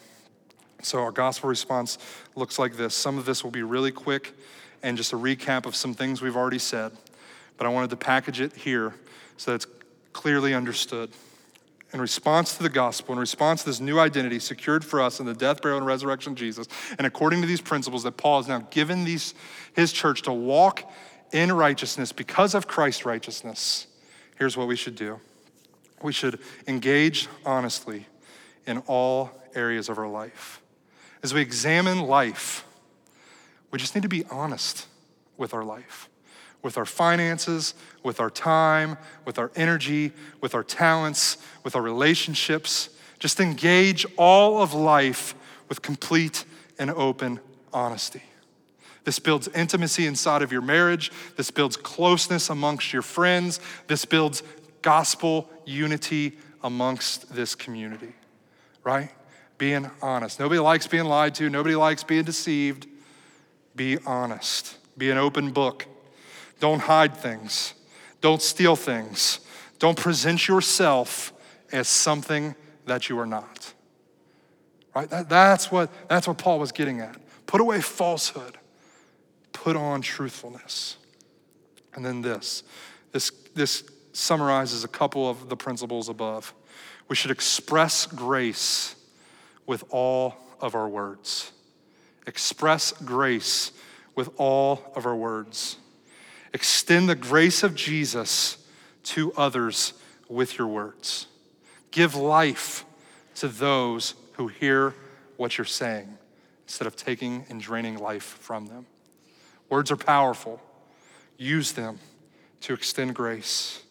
So, 0.81 0.99
our 0.99 1.11
gospel 1.11 1.47
response 1.47 1.99
looks 2.35 2.57
like 2.57 2.75
this. 2.75 2.95
Some 2.95 3.19
of 3.19 3.25
this 3.25 3.43
will 3.43 3.51
be 3.51 3.61
really 3.61 3.91
quick 3.91 4.33
and 4.81 4.97
just 4.97 5.13
a 5.13 5.15
recap 5.15 5.67
of 5.67 5.75
some 5.75 5.93
things 5.93 6.23
we've 6.23 6.35
already 6.35 6.57
said 6.57 6.91
but 7.61 7.67
I 7.67 7.69
wanted 7.69 7.91
to 7.91 7.95
package 7.95 8.41
it 8.41 8.55
here 8.55 8.95
so 9.37 9.51
that 9.51 9.55
it's 9.57 9.67
clearly 10.13 10.55
understood. 10.55 11.11
In 11.93 12.01
response 12.01 12.57
to 12.57 12.63
the 12.63 12.69
gospel, 12.69 13.13
in 13.13 13.19
response 13.19 13.61
to 13.61 13.69
this 13.69 13.79
new 13.79 13.99
identity 13.99 14.39
secured 14.39 14.83
for 14.83 14.99
us 14.99 15.19
in 15.19 15.27
the 15.27 15.35
death, 15.35 15.61
burial, 15.61 15.77
and 15.77 15.85
resurrection 15.85 16.31
of 16.31 16.39
Jesus, 16.39 16.67
and 16.97 17.05
according 17.05 17.39
to 17.41 17.45
these 17.45 17.61
principles 17.61 18.01
that 18.01 18.13
Paul 18.17 18.41
has 18.41 18.47
now 18.47 18.65
given 18.71 19.03
these, 19.03 19.35
his 19.75 19.93
church 19.93 20.23
to 20.23 20.33
walk 20.33 20.91
in 21.33 21.51
righteousness 21.51 22.11
because 22.11 22.55
of 22.55 22.67
Christ's 22.67 23.05
righteousness, 23.05 23.85
here's 24.39 24.57
what 24.57 24.67
we 24.67 24.75
should 24.75 24.95
do 24.95 25.19
we 26.01 26.13
should 26.13 26.39
engage 26.67 27.27
honestly 27.45 28.07
in 28.65 28.79
all 28.87 29.29
areas 29.53 29.87
of 29.87 29.99
our 29.99 30.09
life. 30.09 30.63
As 31.21 31.31
we 31.31 31.41
examine 31.41 31.99
life, 31.99 32.65
we 33.69 33.77
just 33.77 33.93
need 33.93 34.01
to 34.01 34.09
be 34.09 34.25
honest 34.31 34.87
with 35.37 35.53
our 35.53 35.63
life 35.63 36.09
with 36.61 36.77
our 36.77 36.85
finances, 36.85 37.73
with 38.03 38.19
our 38.19 38.29
time, 38.29 38.97
with 39.25 39.39
our 39.39 39.51
energy, 39.55 40.11
with 40.41 40.53
our 40.53 40.63
talents, 40.63 41.37
with 41.63 41.75
our 41.75 41.81
relationships. 41.81 42.89
Just 43.19 43.39
engage 43.39 44.05
all 44.17 44.61
of 44.61 44.73
life 44.73 45.35
with 45.69 45.81
complete 45.81 46.45
and 46.77 46.91
open 46.91 47.39
honesty. 47.73 48.23
This 49.03 49.19
builds 49.19 49.47
intimacy 49.49 50.05
inside 50.05 50.41
of 50.41 50.51
your 50.51 50.61
marriage. 50.61 51.11
This 51.35 51.49
builds 51.49 51.75
closeness 51.75 52.49
amongst 52.49 52.93
your 52.93 53.01
friends. 53.01 53.59
This 53.87 54.05
builds 54.05 54.43
gospel 54.81 55.49
unity 55.65 56.37
amongst 56.63 57.33
this 57.33 57.55
community, 57.55 58.13
right? 58.83 59.11
Being 59.57 59.89
honest. 60.01 60.39
Nobody 60.39 60.59
likes 60.59 60.87
being 60.87 61.05
lied 61.05 61.35
to, 61.35 61.49
nobody 61.49 61.75
likes 61.75 62.03
being 62.03 62.23
deceived. 62.23 62.87
Be 63.75 63.97
honest, 64.05 64.77
be 64.97 65.09
an 65.09 65.17
open 65.17 65.51
book. 65.51 65.87
Don't 66.61 66.79
hide 66.79 67.17
things. 67.17 67.73
Don't 68.21 68.41
steal 68.41 68.75
things. 68.75 69.39
Don't 69.79 69.97
present 69.97 70.47
yourself 70.47 71.33
as 71.71 71.87
something 71.87 72.55
that 72.85 73.09
you 73.09 73.17
are 73.19 73.25
not. 73.25 73.73
Right? 74.95 75.09
That, 75.09 75.27
that's, 75.27 75.71
what, 75.71 75.89
that's 76.07 76.27
what 76.27 76.37
Paul 76.37 76.59
was 76.59 76.71
getting 76.71 76.99
at. 76.99 77.17
Put 77.47 77.61
away 77.61 77.81
falsehood, 77.81 78.59
put 79.51 79.75
on 79.75 80.01
truthfulness. 80.01 80.97
And 81.95 82.05
then 82.05 82.21
this 82.21 82.63
this, 83.11 83.31
this 83.55 83.83
summarizes 84.13 84.83
a 84.83 84.87
couple 84.87 85.27
of 85.27 85.49
the 85.49 85.57
principles 85.57 86.09
above. 86.09 86.53
We 87.09 87.15
should 87.15 87.31
express 87.31 88.05
grace 88.05 88.95
with 89.65 89.83
all 89.89 90.35
of 90.61 90.75
our 90.75 90.87
words. 90.87 91.51
Express 92.27 92.91
grace 92.91 93.71
with 94.15 94.29
all 94.37 94.93
of 94.95 95.05
our 95.05 95.15
words. 95.15 95.77
Extend 96.53 97.07
the 97.07 97.15
grace 97.15 97.63
of 97.63 97.75
Jesus 97.75 98.57
to 99.03 99.33
others 99.33 99.93
with 100.27 100.57
your 100.57 100.67
words. 100.67 101.27
Give 101.91 102.15
life 102.15 102.85
to 103.35 103.47
those 103.47 104.15
who 104.33 104.47
hear 104.47 104.93
what 105.37 105.57
you're 105.57 105.65
saying 105.65 106.17
instead 106.65 106.87
of 106.87 106.95
taking 106.95 107.45
and 107.49 107.59
draining 107.59 107.97
life 107.97 108.23
from 108.23 108.67
them. 108.67 108.85
Words 109.69 109.91
are 109.91 109.97
powerful. 109.97 110.61
Use 111.37 111.71
them 111.71 111.99
to 112.61 112.73
extend 112.73 113.15
grace. 113.15 113.81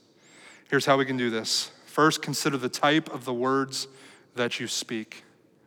Here's 0.69 0.87
how 0.87 0.97
we 0.97 1.05
can 1.05 1.17
do 1.17 1.31
this. 1.31 1.73
First, 1.87 2.23
consider 2.23 2.57
the 2.57 2.69
type 2.69 3.13
of 3.13 3.25
the 3.25 3.35
words 3.35 3.89
that 4.37 4.61
you 4.61 4.69
speak. 4.69 5.25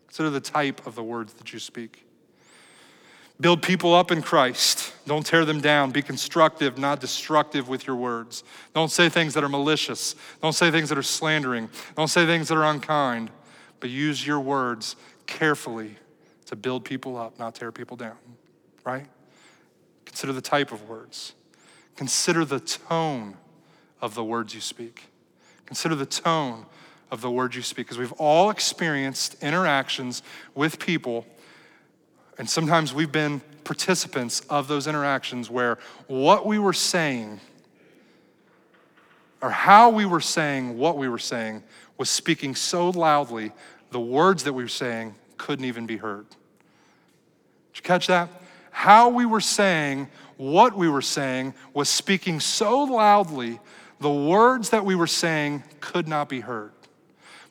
Consider 0.07 0.29
the 0.29 0.39
type 0.39 0.85
of 0.87 0.95
the 0.95 1.03
words 1.03 1.33
that 1.33 1.51
you 1.51 1.59
speak. 1.59 2.05
Build 3.41 3.61
people 3.61 3.93
up 3.93 4.11
in 4.11 4.21
Christ. 4.21 4.93
Don't 5.05 5.25
tear 5.25 5.43
them 5.43 5.59
down. 5.59 5.91
Be 5.91 6.01
constructive, 6.01 6.77
not 6.77 6.99
destructive 7.01 7.67
with 7.67 7.87
your 7.87 7.95
words. 7.95 8.43
Don't 8.73 8.91
say 8.91 9.09
things 9.09 9.33
that 9.33 9.43
are 9.43 9.49
malicious. 9.49 10.15
Don't 10.41 10.53
say 10.53 10.71
things 10.71 10.89
that 10.89 10.97
are 10.97 11.03
slandering. 11.03 11.69
Don't 11.95 12.07
say 12.07 12.25
things 12.25 12.47
that 12.47 12.55
are 12.55 12.63
unkind. 12.63 13.31
But 13.79 13.89
use 13.89 14.25
your 14.25 14.39
words 14.39 14.95
carefully 15.25 15.97
to 16.45 16.55
build 16.55 16.85
people 16.85 17.17
up, 17.17 17.37
not 17.39 17.55
tear 17.55 17.71
people 17.71 17.97
down, 17.97 18.17
right? 18.85 19.07
Consider 20.05 20.31
the 20.31 20.41
type 20.41 20.71
of 20.71 20.87
words. 20.87 21.33
Consider 21.95 22.45
the 22.45 22.59
tone 22.59 23.35
of 23.99 24.13
the 24.15 24.23
words 24.23 24.53
you 24.53 24.61
speak. 24.61 25.05
Consider 25.65 25.95
the 25.95 26.05
tone 26.05 26.65
of 27.11 27.21
the 27.21 27.31
words 27.31 27.55
you 27.55 27.61
speak, 27.61 27.87
because 27.87 27.97
we've 27.97 28.13
all 28.13 28.49
experienced 28.49 29.35
interactions 29.41 30.23
with 30.55 30.79
people 30.79 31.25
and 32.37 32.49
sometimes 32.49 32.93
we've 32.93 33.11
been 33.11 33.41
participants 33.63 34.41
of 34.49 34.67
those 34.67 34.87
interactions 34.87 35.49
where 35.49 35.77
what 36.07 36.45
we 36.45 36.59
were 36.59 36.73
saying 36.73 37.39
or 39.41 39.49
how 39.49 39.89
we 39.89 40.05
were 40.05 40.21
saying 40.21 40.77
what 40.77 40.97
we 40.97 41.09
were 41.09 41.19
saying 41.19 41.63
was 41.97 42.09
speaking 42.09 42.55
so 42.55 42.89
loudly, 42.89 43.51
the 43.91 43.99
words 43.99 44.43
that 44.45 44.53
we 44.53 44.63
were 44.63 44.69
saying 44.69 45.13
couldn't 45.37 45.65
even 45.65 45.85
be 45.85 45.97
heard. 45.97 46.27
Did 46.29 47.77
you 47.77 47.81
catch 47.83 48.07
that? 48.07 48.29
How 48.71 49.09
we 49.09 49.25
were 49.25 49.41
saying 49.41 50.07
what 50.37 50.75
we 50.75 50.89
were 50.89 51.01
saying 51.01 51.53
was 51.73 51.89
speaking 51.89 52.39
so 52.39 52.83
loudly, 52.83 53.59
the 53.99 54.11
words 54.11 54.69
that 54.71 54.85
we 54.85 54.95
were 54.95 55.07
saying 55.07 55.63
could 55.79 56.07
not 56.07 56.29
be 56.29 56.39
heard 56.39 56.71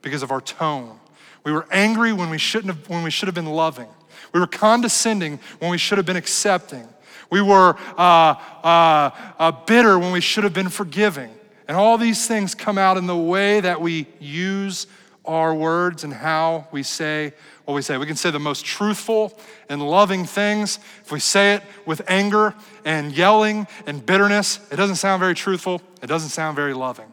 because 0.00 0.22
of 0.22 0.30
our 0.30 0.40
tone. 0.40 0.98
We 1.44 1.52
were 1.52 1.66
angry 1.70 2.12
when 2.12 2.30
we 2.30 2.38
shouldn't 2.38 2.74
have, 2.74 2.88
when 2.88 3.02
we 3.02 3.10
should 3.10 3.28
have 3.28 3.34
been 3.34 3.46
loving. 3.46 3.88
We 4.32 4.40
were 4.40 4.46
condescending 4.46 5.38
when 5.58 5.70
we 5.70 5.78
should 5.78 5.98
have 5.98 6.06
been 6.06 6.16
accepting. 6.16 6.88
We 7.30 7.40
were 7.40 7.76
uh, 7.96 8.34
uh, 8.62 9.10
uh, 9.38 9.52
bitter 9.66 9.98
when 9.98 10.12
we 10.12 10.20
should 10.20 10.44
have 10.44 10.52
been 10.52 10.68
forgiving. 10.68 11.30
And 11.66 11.76
all 11.76 11.96
these 11.96 12.26
things 12.26 12.54
come 12.54 12.76
out 12.76 12.96
in 12.96 13.06
the 13.06 13.16
way 13.16 13.60
that 13.60 13.80
we 13.80 14.06
use 14.20 14.86
our 15.24 15.54
words 15.54 16.04
and 16.04 16.12
how 16.12 16.66
we 16.72 16.82
say 16.82 17.32
what 17.64 17.74
we 17.74 17.82
say. 17.82 17.96
We 17.96 18.06
can 18.06 18.16
say 18.16 18.30
the 18.30 18.40
most 18.40 18.64
truthful 18.64 19.38
and 19.68 19.80
loving 19.80 20.24
things. 20.24 20.78
If 21.02 21.12
we 21.12 21.20
say 21.20 21.54
it 21.54 21.62
with 21.86 22.02
anger 22.08 22.54
and 22.84 23.16
yelling 23.16 23.66
and 23.86 24.04
bitterness, 24.04 24.58
it 24.70 24.76
doesn't 24.76 24.96
sound 24.96 25.20
very 25.20 25.34
truthful, 25.34 25.80
it 26.02 26.08
doesn't 26.08 26.30
sound 26.30 26.56
very 26.56 26.74
loving 26.74 27.06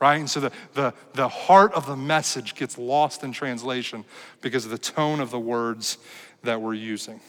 right? 0.00 0.16
And 0.16 0.28
so 0.28 0.40
the, 0.40 0.52
the, 0.74 0.92
the 1.14 1.28
heart 1.28 1.72
of 1.72 1.86
the 1.86 1.96
message 1.96 2.54
gets 2.56 2.76
lost 2.76 3.24
in 3.24 3.32
translation 3.32 4.04
because 4.42 4.66
of 4.66 4.70
the 4.70 4.76
tone 4.76 5.18
of 5.18 5.30
the 5.30 5.38
words 5.38 5.96
that 6.44 6.60
we're 6.60 6.74
using. 6.74 7.20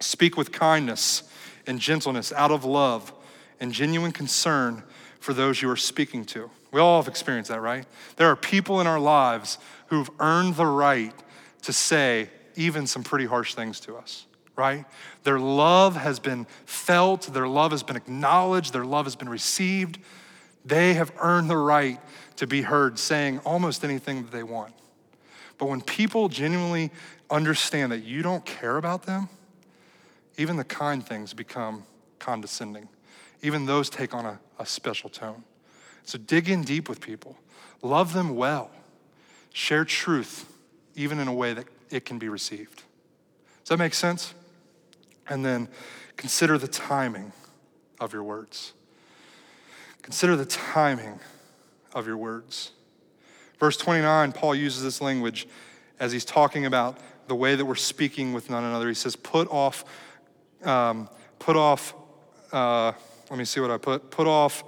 Speak 0.00 0.36
with 0.36 0.52
kindness 0.52 1.24
and 1.66 1.80
gentleness, 1.80 2.32
out 2.32 2.50
of 2.50 2.64
love 2.64 3.12
and 3.60 3.72
genuine 3.72 4.12
concern 4.12 4.82
for 5.20 5.32
those 5.32 5.60
you 5.60 5.68
are 5.70 5.76
speaking 5.76 6.24
to. 6.24 6.50
We 6.70 6.80
all 6.80 7.00
have 7.00 7.08
experienced 7.08 7.50
that, 7.50 7.60
right? 7.60 7.86
There 8.16 8.28
are 8.28 8.36
people 8.36 8.80
in 8.80 8.86
our 8.86 9.00
lives 9.00 9.58
who've 9.86 10.10
earned 10.20 10.56
the 10.56 10.66
right 10.66 11.14
to 11.62 11.72
say 11.72 12.30
even 12.56 12.86
some 12.86 13.02
pretty 13.02 13.24
harsh 13.24 13.54
things 13.54 13.80
to 13.80 13.96
us, 13.96 14.26
right? 14.56 14.84
Their 15.24 15.38
love 15.38 15.96
has 15.96 16.20
been 16.20 16.46
felt, 16.66 17.32
their 17.32 17.48
love 17.48 17.72
has 17.72 17.82
been 17.82 17.96
acknowledged, 17.96 18.72
their 18.72 18.84
love 18.84 19.06
has 19.06 19.16
been 19.16 19.28
received. 19.28 19.98
They 20.64 20.94
have 20.94 21.12
earned 21.20 21.48
the 21.48 21.56
right 21.56 22.00
to 22.36 22.46
be 22.46 22.62
heard 22.62 22.98
saying 22.98 23.40
almost 23.40 23.84
anything 23.84 24.22
that 24.22 24.30
they 24.30 24.42
want. 24.42 24.74
But 25.56 25.68
when 25.68 25.80
people 25.80 26.28
genuinely 26.28 26.90
understand 27.30 27.92
that 27.92 28.04
you 28.04 28.22
don't 28.22 28.44
care 28.44 28.76
about 28.76 29.04
them, 29.04 29.28
even 30.36 30.56
the 30.56 30.64
kind 30.64 31.04
things 31.04 31.34
become 31.34 31.84
condescending. 32.18 32.88
Even 33.42 33.66
those 33.66 33.88
take 33.88 34.14
on 34.14 34.24
a, 34.24 34.40
a 34.58 34.66
special 34.66 35.08
tone. 35.10 35.44
So 36.04 36.18
dig 36.18 36.48
in 36.48 36.62
deep 36.62 36.88
with 36.88 37.00
people, 37.00 37.36
love 37.82 38.12
them 38.12 38.34
well, 38.34 38.70
share 39.52 39.84
truth, 39.84 40.50
even 40.94 41.18
in 41.18 41.28
a 41.28 41.34
way 41.34 41.52
that 41.52 41.66
it 41.90 42.04
can 42.04 42.18
be 42.18 42.28
received. 42.28 42.82
Does 43.62 43.70
that 43.70 43.78
make 43.78 43.94
sense? 43.94 44.34
And 45.28 45.44
then 45.44 45.68
consider 46.16 46.56
the 46.56 46.68
timing 46.68 47.32
of 48.00 48.12
your 48.12 48.22
words. 48.22 48.72
Consider 50.02 50.36
the 50.36 50.46
timing 50.46 51.20
of 51.92 52.06
your 52.06 52.16
words. 52.16 52.72
Verse 53.60 53.76
29, 53.76 54.32
Paul 54.32 54.54
uses 54.54 54.82
this 54.82 55.00
language 55.00 55.46
as 56.00 56.12
he's 56.12 56.24
talking 56.24 56.64
about 56.64 56.98
the 57.28 57.34
way 57.34 57.54
that 57.54 57.64
we're 57.64 57.74
speaking 57.74 58.32
with 58.32 58.50
one 58.50 58.64
another. 58.64 58.88
He 58.88 58.94
says, 58.94 59.14
put 59.14 59.48
off, 59.50 59.84
um, 60.64 61.08
put 61.38 61.56
off, 61.56 61.94
uh, 62.52 62.92
let 63.30 63.38
me 63.38 63.44
see 63.44 63.60
what 63.60 63.70
I 63.70 63.78
put, 63.78 64.10
put 64.10 64.26
off 64.26 64.64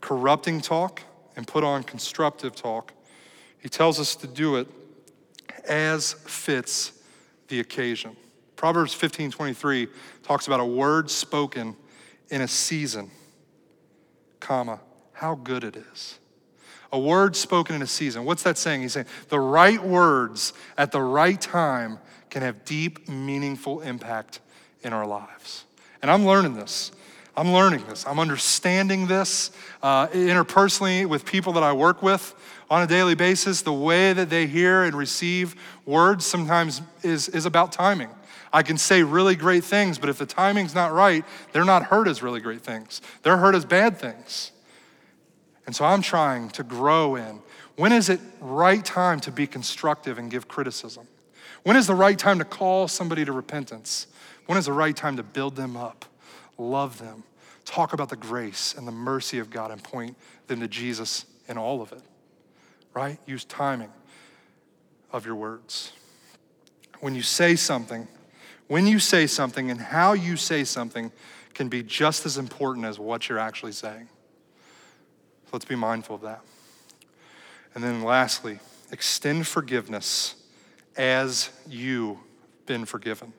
corrupting 0.00 0.60
talk 0.60 1.02
and 1.36 1.46
put 1.46 1.64
on 1.64 1.82
constructive 1.82 2.54
talk. 2.54 2.92
He 3.58 3.68
tells 3.68 4.00
us 4.00 4.16
to 4.16 4.26
do 4.26 4.56
it 4.56 4.66
as 5.68 6.12
fits 6.12 6.92
the 7.48 7.60
occasion. 7.60 8.16
Proverbs 8.56 8.92
15 8.92 9.30
23 9.30 9.88
talks 10.22 10.46
about 10.46 10.60
a 10.60 10.64
word 10.64 11.10
spoken 11.10 11.76
in 12.30 12.42
a 12.42 12.48
season, 12.48 13.10
comma, 14.38 14.80
how 15.12 15.34
good 15.34 15.64
it 15.64 15.76
is. 15.76 16.19
A 16.92 16.98
word 16.98 17.36
spoken 17.36 17.76
in 17.76 17.82
a 17.82 17.86
season. 17.86 18.24
What's 18.24 18.42
that 18.42 18.58
saying? 18.58 18.82
He's 18.82 18.94
saying 18.94 19.06
the 19.28 19.40
right 19.40 19.82
words 19.82 20.52
at 20.76 20.92
the 20.92 21.00
right 21.00 21.40
time 21.40 21.98
can 22.30 22.42
have 22.42 22.64
deep, 22.64 23.08
meaningful 23.08 23.80
impact 23.80 24.40
in 24.82 24.92
our 24.92 25.06
lives. 25.06 25.64
And 26.02 26.10
I'm 26.10 26.26
learning 26.26 26.54
this. 26.54 26.92
I'm 27.36 27.52
learning 27.52 27.84
this. 27.88 28.06
I'm 28.06 28.18
understanding 28.18 29.06
this 29.06 29.50
uh, 29.82 30.08
interpersonally 30.08 31.06
with 31.06 31.24
people 31.24 31.52
that 31.54 31.62
I 31.62 31.72
work 31.72 32.02
with 32.02 32.34
on 32.68 32.82
a 32.82 32.86
daily 32.86 33.14
basis. 33.14 33.62
The 33.62 33.72
way 33.72 34.12
that 34.12 34.30
they 34.30 34.46
hear 34.46 34.84
and 34.84 34.94
receive 34.94 35.54
words 35.86 36.26
sometimes 36.26 36.82
is, 37.02 37.28
is 37.28 37.46
about 37.46 37.72
timing. 37.72 38.10
I 38.52 38.62
can 38.62 38.78
say 38.78 39.02
really 39.02 39.36
great 39.36 39.62
things, 39.62 39.98
but 39.98 40.08
if 40.08 40.18
the 40.18 40.26
timing's 40.26 40.74
not 40.74 40.92
right, 40.92 41.24
they're 41.52 41.64
not 41.64 41.84
heard 41.84 42.08
as 42.08 42.22
really 42.22 42.40
great 42.40 42.62
things. 42.62 43.00
They're 43.22 43.36
heard 43.36 43.54
as 43.54 43.64
bad 43.64 43.98
things. 43.98 44.50
And 45.66 45.76
so 45.76 45.84
I'm 45.84 46.02
trying 46.02 46.48
to 46.50 46.62
grow 46.62 47.16
in 47.16 47.40
when 47.76 47.92
is 47.92 48.10
it 48.10 48.20
right 48.40 48.84
time 48.84 49.20
to 49.20 49.32
be 49.32 49.46
constructive 49.46 50.18
and 50.18 50.30
give 50.30 50.48
criticism? 50.48 51.06
When 51.62 51.76
is 51.76 51.86
the 51.86 51.94
right 51.94 52.18
time 52.18 52.38
to 52.38 52.44
call 52.44 52.88
somebody 52.88 53.24
to 53.24 53.32
repentance? 53.32 54.06
When 54.44 54.58
is 54.58 54.66
the 54.66 54.72
right 54.74 54.94
time 54.94 55.16
to 55.16 55.22
build 55.22 55.56
them 55.56 55.78
up, 55.78 56.04
love 56.58 56.98
them, 56.98 57.24
talk 57.64 57.94
about 57.94 58.08
the 58.08 58.16
grace 58.16 58.74
and 58.76 58.86
the 58.86 58.92
mercy 58.92 59.38
of 59.38 59.48
God, 59.48 59.70
and 59.70 59.82
point 59.82 60.16
them 60.46 60.60
to 60.60 60.68
Jesus 60.68 61.24
in 61.48 61.56
all 61.56 61.80
of 61.80 61.92
it? 61.92 62.02
Right? 62.92 63.18
Use 63.26 63.44
timing 63.44 63.92
of 65.10 65.24
your 65.24 65.36
words. 65.36 65.92
When 67.00 67.14
you 67.14 67.22
say 67.22 67.56
something, 67.56 68.08
when 68.68 68.86
you 68.86 68.98
say 68.98 69.26
something 69.26 69.70
and 69.70 69.80
how 69.80 70.12
you 70.12 70.36
say 70.36 70.64
something 70.64 71.12
can 71.54 71.68
be 71.68 71.82
just 71.82 72.26
as 72.26 72.36
important 72.36 72.84
as 72.84 72.98
what 72.98 73.28
you're 73.28 73.38
actually 73.38 73.72
saying. 73.72 74.09
So 75.50 75.56
let's 75.56 75.64
be 75.64 75.74
mindful 75.74 76.14
of 76.14 76.22
that. 76.22 76.42
And 77.74 77.82
then 77.82 78.04
lastly, 78.04 78.60
extend 78.92 79.48
forgiveness 79.48 80.36
as 80.96 81.50
you've 81.68 82.18
been 82.66 82.84
forgiven. 82.84 83.32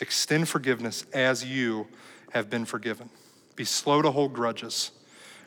Extend 0.00 0.50
forgiveness 0.50 1.06
as 1.14 1.42
you 1.42 1.88
have 2.32 2.50
been 2.50 2.66
forgiven. 2.66 3.08
Be 3.56 3.64
slow 3.64 4.02
to 4.02 4.10
hold 4.10 4.34
grudges. 4.34 4.90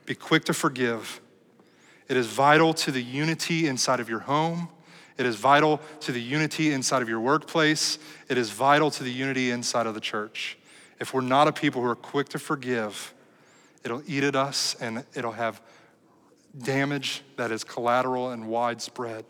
Be 0.07 0.15
quick 0.15 0.45
to 0.45 0.53
forgive. 0.53 1.21
It 2.07 2.17
is 2.17 2.25
vital 2.25 2.73
to 2.73 2.91
the 2.91 3.03
unity 3.03 3.67
inside 3.67 3.99
of 3.99 4.09
your 4.09 4.21
home. 4.21 4.69
It 5.19 5.27
is 5.27 5.35
vital 5.35 5.79
to 5.99 6.11
the 6.11 6.19
unity 6.19 6.71
inside 6.71 7.03
of 7.03 7.09
your 7.09 7.19
workplace. 7.19 7.99
It 8.29 8.39
is 8.39 8.49
vital 8.49 8.89
to 8.89 9.03
the 9.03 9.11
unity 9.11 9.51
inside 9.51 9.85
of 9.85 9.93
the 9.93 10.01
church. 10.01 10.57
If 10.99 11.13
we're 11.13 11.21
not 11.21 11.47
a 11.47 11.51
people 11.53 11.83
who 11.83 11.87
are 11.87 11.95
quick 11.95 12.29
to 12.29 12.39
forgive, 12.39 13.13
it'll 13.83 14.01
eat 14.07 14.23
at 14.23 14.35
us 14.35 14.75
and 14.81 15.05
it'll 15.13 15.33
have 15.33 15.61
damage 16.57 17.23
that 17.35 17.51
is 17.51 17.63
collateral 17.63 18.31
and 18.31 18.47
widespread. 18.47 19.25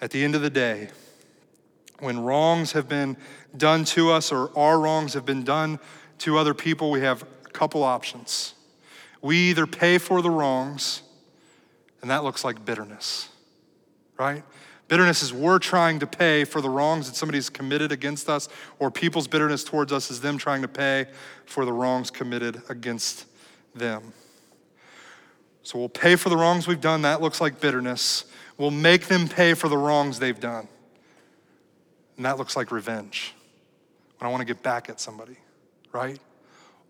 At 0.00 0.10
the 0.10 0.24
end 0.24 0.34
of 0.34 0.42
the 0.42 0.50
day, 0.50 0.90
when 2.00 2.20
wrongs 2.20 2.72
have 2.72 2.88
been 2.88 3.16
done 3.56 3.84
to 3.84 4.10
us 4.10 4.30
or 4.30 4.56
our 4.56 4.78
wrongs 4.78 5.14
have 5.14 5.26
been 5.26 5.44
done 5.44 5.78
to 6.18 6.38
other 6.38 6.54
people, 6.54 6.90
we 6.90 7.00
have 7.00 7.22
a 7.22 7.50
couple 7.50 7.82
options. 7.82 8.54
We 9.20 9.36
either 9.50 9.66
pay 9.66 9.98
for 9.98 10.22
the 10.22 10.30
wrongs, 10.30 11.02
and 12.00 12.10
that 12.10 12.22
looks 12.22 12.44
like 12.44 12.64
bitterness, 12.64 13.28
right? 14.16 14.44
Bitterness 14.86 15.22
is 15.22 15.32
we're 15.32 15.58
trying 15.58 15.98
to 15.98 16.06
pay 16.06 16.44
for 16.44 16.60
the 16.60 16.70
wrongs 16.70 17.08
that 17.08 17.16
somebody's 17.16 17.50
committed 17.50 17.92
against 17.92 18.28
us, 18.28 18.48
or 18.78 18.90
people's 18.90 19.26
bitterness 19.26 19.64
towards 19.64 19.92
us 19.92 20.10
is 20.10 20.20
them 20.20 20.38
trying 20.38 20.62
to 20.62 20.68
pay 20.68 21.06
for 21.44 21.64
the 21.64 21.72
wrongs 21.72 22.10
committed 22.10 22.62
against 22.68 23.26
them. 23.74 24.12
So 25.68 25.78
we'll 25.78 25.90
pay 25.90 26.16
for 26.16 26.30
the 26.30 26.36
wrongs 26.38 26.66
we've 26.66 26.80
done. 26.80 27.02
That 27.02 27.20
looks 27.20 27.42
like 27.42 27.60
bitterness. 27.60 28.24
We'll 28.56 28.70
make 28.70 29.06
them 29.06 29.28
pay 29.28 29.52
for 29.52 29.68
the 29.68 29.76
wrongs 29.76 30.18
they've 30.18 30.40
done. 30.40 30.66
And 32.16 32.24
that 32.24 32.38
looks 32.38 32.56
like 32.56 32.72
revenge. 32.72 33.34
When 34.16 34.26
I 34.26 34.30
want 34.30 34.40
to 34.40 34.46
get 34.46 34.62
back 34.62 34.88
at 34.88 34.98
somebody, 34.98 35.36
right? 35.92 36.18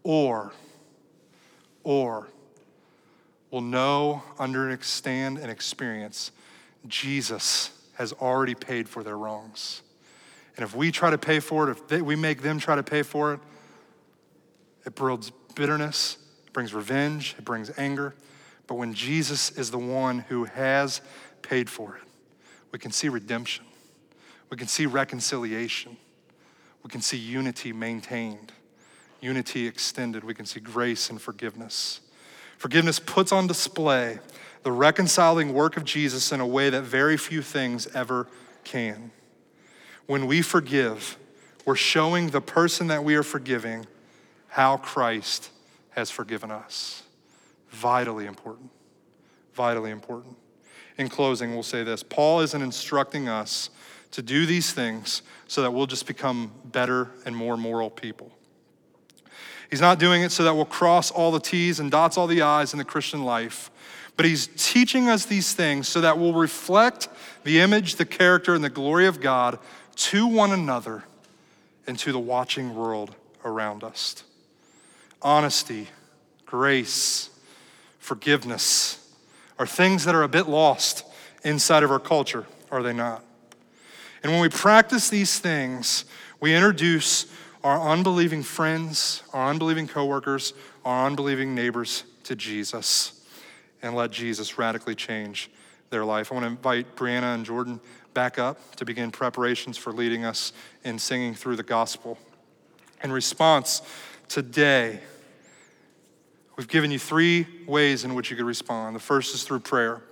Or, 0.04 0.52
or, 1.82 2.28
we'll 3.50 3.62
know, 3.62 4.22
understand, 4.38 5.38
and 5.38 5.50
experience 5.50 6.30
Jesus 6.86 7.70
has 7.94 8.12
already 8.12 8.54
paid 8.54 8.88
for 8.88 9.02
their 9.02 9.18
wrongs. 9.18 9.82
And 10.54 10.62
if 10.62 10.76
we 10.76 10.92
try 10.92 11.10
to 11.10 11.18
pay 11.18 11.40
for 11.40 11.68
it, 11.68 11.72
if 11.72 11.88
they, 11.88 12.00
we 12.00 12.14
make 12.14 12.42
them 12.42 12.60
try 12.60 12.76
to 12.76 12.84
pay 12.84 13.02
for 13.02 13.34
it, 13.34 13.40
it 14.86 14.94
builds 14.94 15.32
bitterness, 15.56 16.16
it 16.46 16.52
brings 16.52 16.72
revenge, 16.72 17.34
it 17.36 17.44
brings 17.44 17.72
anger. 17.76 18.14
But 18.68 18.76
when 18.76 18.94
Jesus 18.94 19.50
is 19.58 19.72
the 19.72 19.78
one 19.78 20.20
who 20.20 20.44
has 20.44 21.00
paid 21.42 21.68
for 21.68 21.96
it, 21.96 22.02
we 22.70 22.78
can 22.78 22.92
see 22.92 23.08
redemption, 23.08 23.64
we 24.50 24.56
can 24.56 24.68
see 24.68 24.86
reconciliation, 24.86 25.96
we 26.84 26.90
can 26.90 27.00
see 27.00 27.16
unity 27.16 27.72
maintained, 27.72 28.52
unity 29.20 29.66
extended, 29.66 30.22
we 30.22 30.34
can 30.34 30.46
see 30.46 30.60
grace 30.60 31.10
and 31.10 31.20
forgiveness. 31.20 32.00
Forgiveness 32.58 33.00
puts 33.00 33.32
on 33.32 33.46
display 33.46 34.18
the 34.64 34.72
reconciling 34.72 35.54
work 35.54 35.76
of 35.76 35.84
Jesus 35.84 36.30
in 36.30 36.40
a 36.40 36.46
way 36.46 36.68
that 36.68 36.82
very 36.82 37.16
few 37.16 37.40
things 37.40 37.86
ever 37.94 38.28
can. 38.64 39.12
When 40.06 40.26
we 40.26 40.42
forgive, 40.42 41.16
we're 41.64 41.74
showing 41.74 42.30
the 42.30 42.40
person 42.40 42.88
that 42.88 43.02
we 43.02 43.14
are 43.14 43.22
forgiving 43.22 43.86
how 44.48 44.76
Christ 44.76 45.50
has 45.90 46.10
forgiven 46.10 46.50
us. 46.50 47.04
Vitally 47.70 48.26
important. 48.26 48.70
Vitally 49.54 49.90
important. 49.90 50.36
In 50.96 51.08
closing, 51.08 51.52
we'll 51.52 51.62
say 51.62 51.84
this 51.84 52.02
Paul 52.02 52.40
isn't 52.40 52.62
instructing 52.62 53.28
us 53.28 53.70
to 54.10 54.22
do 54.22 54.46
these 54.46 54.72
things 54.72 55.22
so 55.46 55.62
that 55.62 55.72
we'll 55.72 55.86
just 55.86 56.06
become 56.06 56.52
better 56.64 57.10
and 57.24 57.36
more 57.36 57.56
moral 57.56 57.90
people. 57.90 58.32
He's 59.70 59.80
not 59.80 59.98
doing 59.98 60.22
it 60.22 60.32
so 60.32 60.44
that 60.44 60.54
we'll 60.54 60.64
cross 60.64 61.10
all 61.10 61.30
the 61.30 61.40
T's 61.40 61.78
and 61.78 61.90
dots 61.90 62.16
all 62.16 62.26
the 62.26 62.40
I's 62.40 62.72
in 62.72 62.78
the 62.78 62.84
Christian 62.84 63.24
life, 63.24 63.70
but 64.16 64.24
he's 64.24 64.48
teaching 64.56 65.08
us 65.10 65.26
these 65.26 65.52
things 65.52 65.86
so 65.88 66.00
that 66.00 66.18
we'll 66.18 66.32
reflect 66.32 67.08
the 67.44 67.60
image, 67.60 67.96
the 67.96 68.06
character, 68.06 68.54
and 68.54 68.64
the 68.64 68.70
glory 68.70 69.06
of 69.06 69.20
God 69.20 69.58
to 69.96 70.26
one 70.26 70.52
another 70.52 71.04
and 71.86 71.98
to 71.98 72.12
the 72.12 72.18
watching 72.18 72.74
world 72.74 73.14
around 73.44 73.84
us. 73.84 74.22
Honesty, 75.20 75.88
grace, 76.46 77.30
forgiveness 78.08 79.06
are 79.58 79.66
things 79.66 80.06
that 80.06 80.14
are 80.14 80.22
a 80.22 80.28
bit 80.28 80.48
lost 80.48 81.04
inside 81.44 81.82
of 81.82 81.90
our 81.90 81.98
culture, 81.98 82.46
are 82.70 82.82
they 82.82 82.94
not? 82.94 83.22
And 84.22 84.32
when 84.32 84.40
we 84.40 84.48
practice 84.48 85.10
these 85.10 85.38
things, 85.38 86.06
we 86.40 86.54
introduce 86.54 87.26
our 87.62 87.90
unbelieving 87.90 88.42
friends, 88.42 89.22
our 89.34 89.50
unbelieving 89.50 89.86
coworkers, 89.86 90.54
our 90.86 91.06
unbelieving 91.06 91.54
neighbors 91.54 92.04
to 92.24 92.34
Jesus 92.34 93.26
and 93.82 93.94
let 93.94 94.10
Jesus 94.10 94.56
radically 94.56 94.94
change 94.94 95.50
their 95.90 96.04
life. 96.04 96.32
I 96.32 96.34
want 96.34 96.44
to 96.44 96.50
invite 96.50 96.96
Brianna 96.96 97.34
and 97.34 97.44
Jordan 97.44 97.78
back 98.14 98.38
up 98.38 98.74
to 98.76 98.86
begin 98.86 99.10
preparations 99.10 99.76
for 99.76 99.92
leading 99.92 100.24
us 100.24 100.54
in 100.82 100.98
singing 100.98 101.34
through 101.34 101.56
the 101.56 101.62
gospel. 101.62 102.16
In 103.04 103.12
response, 103.12 103.82
today, 104.28 105.00
we've 106.58 106.68
given 106.68 106.90
you 106.90 106.98
three 106.98 107.46
ways 107.66 108.04
in 108.04 108.14
which 108.14 108.30
you 108.30 108.36
could 108.36 108.44
respond. 108.44 108.94
The 108.94 109.00
first 109.00 109.34
is 109.34 109.44
through 109.44 109.60
prayer. 109.60 110.02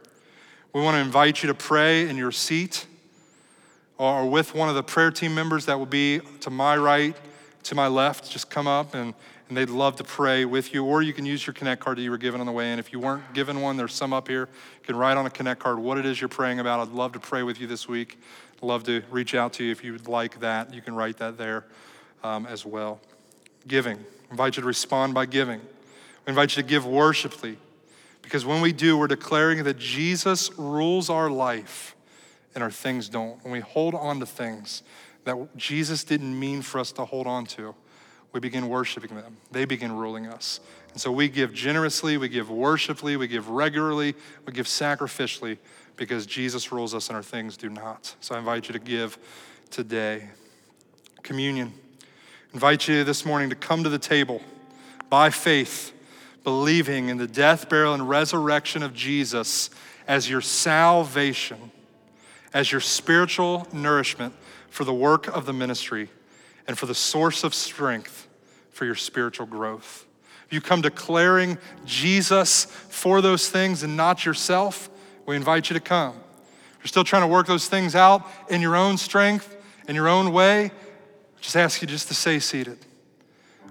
We 0.72 0.80
want 0.80 0.94
to 0.94 1.00
invite 1.00 1.42
you 1.42 1.48
to 1.48 1.54
pray 1.54 2.08
in 2.08 2.16
your 2.16 2.30
seat 2.30 2.86
or 3.98 4.30
with 4.30 4.54
one 4.54 4.68
of 4.68 4.76
the 4.76 4.82
prayer 4.82 5.10
team 5.10 5.34
members 5.34 5.66
that 5.66 5.76
will 5.76 5.86
be 5.86 6.20
to 6.40 6.50
my 6.50 6.76
right, 6.76 7.16
to 7.64 7.74
my 7.74 7.88
left. 7.88 8.30
Just 8.30 8.48
come 8.48 8.68
up 8.68 8.94
and, 8.94 9.12
and 9.48 9.56
they'd 9.56 9.70
love 9.70 9.96
to 9.96 10.04
pray 10.04 10.44
with 10.44 10.72
you. 10.72 10.84
Or 10.84 11.02
you 11.02 11.12
can 11.12 11.26
use 11.26 11.44
your 11.44 11.54
Connect 11.54 11.82
card 11.82 11.98
that 11.98 12.02
you 12.02 12.12
were 12.12 12.18
given 12.18 12.38
on 12.40 12.46
the 12.46 12.52
way 12.52 12.72
in. 12.72 12.78
If 12.78 12.92
you 12.92 13.00
weren't 13.00 13.34
given 13.34 13.60
one, 13.60 13.76
there's 13.76 13.94
some 13.94 14.12
up 14.12 14.28
here. 14.28 14.48
You 14.80 14.86
can 14.86 14.96
write 14.96 15.16
on 15.16 15.26
a 15.26 15.30
Connect 15.30 15.60
card 15.60 15.80
what 15.80 15.98
it 15.98 16.06
is 16.06 16.20
you're 16.20 16.28
praying 16.28 16.60
about. 16.60 16.78
I'd 16.78 16.94
love 16.94 17.12
to 17.14 17.20
pray 17.20 17.42
with 17.42 17.60
you 17.60 17.66
this 17.66 17.88
week. 17.88 18.20
Love 18.62 18.84
to 18.84 19.02
reach 19.10 19.34
out 19.34 19.52
to 19.54 19.64
you 19.64 19.72
if 19.72 19.82
you 19.82 19.92
would 19.92 20.06
like 20.06 20.38
that. 20.40 20.72
You 20.72 20.80
can 20.80 20.94
write 20.94 21.16
that 21.16 21.38
there 21.38 21.64
um, 22.22 22.46
as 22.46 22.64
well. 22.64 23.00
Giving. 23.66 23.96
I 23.96 24.30
invite 24.30 24.56
you 24.56 24.60
to 24.60 24.66
respond 24.66 25.12
by 25.12 25.26
giving. 25.26 25.60
We 26.26 26.30
invite 26.30 26.56
you 26.56 26.62
to 26.62 26.68
give 26.68 26.84
worshipfully. 26.84 27.58
Because 28.20 28.44
when 28.44 28.60
we 28.60 28.72
do, 28.72 28.98
we're 28.98 29.06
declaring 29.06 29.62
that 29.64 29.78
Jesus 29.78 30.50
rules 30.58 31.08
our 31.08 31.30
life 31.30 31.94
and 32.54 32.64
our 32.64 32.72
things 32.72 33.08
don't. 33.08 33.42
When 33.44 33.52
we 33.52 33.60
hold 33.60 33.94
on 33.94 34.18
to 34.18 34.26
things 34.26 34.82
that 35.24 35.56
Jesus 35.56 36.02
didn't 36.02 36.38
mean 36.38 36.62
for 36.62 36.80
us 36.80 36.90
to 36.92 37.04
hold 37.04 37.28
on 37.28 37.46
to, 37.46 37.74
we 38.32 38.40
begin 38.40 38.68
worshiping 38.68 39.14
them. 39.14 39.36
They 39.52 39.64
begin 39.64 39.92
ruling 39.92 40.26
us. 40.26 40.58
And 40.90 41.00
so 41.00 41.12
we 41.12 41.28
give 41.28 41.54
generously, 41.54 42.16
we 42.16 42.28
give 42.28 42.50
worshipfully, 42.50 43.16
we 43.16 43.28
give 43.28 43.48
regularly, 43.48 44.14
we 44.44 44.52
give 44.52 44.66
sacrificially 44.66 45.58
because 45.96 46.26
Jesus 46.26 46.72
rules 46.72 46.94
us 46.94 47.08
and 47.08 47.16
our 47.16 47.22
things 47.22 47.56
do 47.56 47.68
not. 47.68 48.16
So 48.20 48.34
I 48.34 48.38
invite 48.38 48.68
you 48.68 48.72
to 48.72 48.78
give 48.78 49.18
today. 49.70 50.28
Communion. 51.22 51.72
I 52.00 52.54
invite 52.54 52.88
you 52.88 53.04
this 53.04 53.24
morning 53.24 53.50
to 53.50 53.56
come 53.56 53.84
to 53.84 53.88
the 53.88 53.98
table 53.98 54.42
by 55.08 55.30
faith 55.30 55.92
believing 56.46 57.08
in 57.08 57.16
the 57.16 57.26
death, 57.26 57.68
burial, 57.68 57.92
and 57.92 58.08
resurrection 58.08 58.80
of 58.84 58.94
Jesus 58.94 59.68
as 60.06 60.30
your 60.30 60.40
salvation, 60.40 61.72
as 62.54 62.70
your 62.70 62.80
spiritual 62.80 63.66
nourishment 63.72 64.32
for 64.70 64.84
the 64.84 64.94
work 64.94 65.26
of 65.26 65.44
the 65.44 65.52
ministry, 65.52 66.08
and 66.68 66.78
for 66.78 66.86
the 66.86 66.94
source 66.94 67.42
of 67.42 67.52
strength 67.52 68.28
for 68.70 68.84
your 68.84 68.94
spiritual 68.94 69.44
growth. 69.44 70.06
If 70.46 70.52
you 70.52 70.60
come 70.60 70.82
declaring 70.82 71.58
Jesus 71.84 72.66
for 72.66 73.20
those 73.20 73.48
things 73.48 73.82
and 73.82 73.96
not 73.96 74.24
yourself, 74.24 74.88
we 75.26 75.34
invite 75.34 75.68
you 75.68 75.74
to 75.74 75.80
come. 75.80 76.14
If 76.14 76.78
you're 76.78 76.86
still 76.86 77.02
trying 77.02 77.22
to 77.22 77.26
work 77.26 77.48
those 77.48 77.66
things 77.66 77.96
out 77.96 78.24
in 78.48 78.62
your 78.62 78.76
own 78.76 78.98
strength, 78.98 79.56
in 79.88 79.96
your 79.96 80.06
own 80.06 80.32
way, 80.32 80.70
just 81.40 81.56
ask 81.56 81.82
you 81.82 81.88
just 81.88 82.06
to 82.06 82.14
stay 82.14 82.38
seated. 82.38 82.78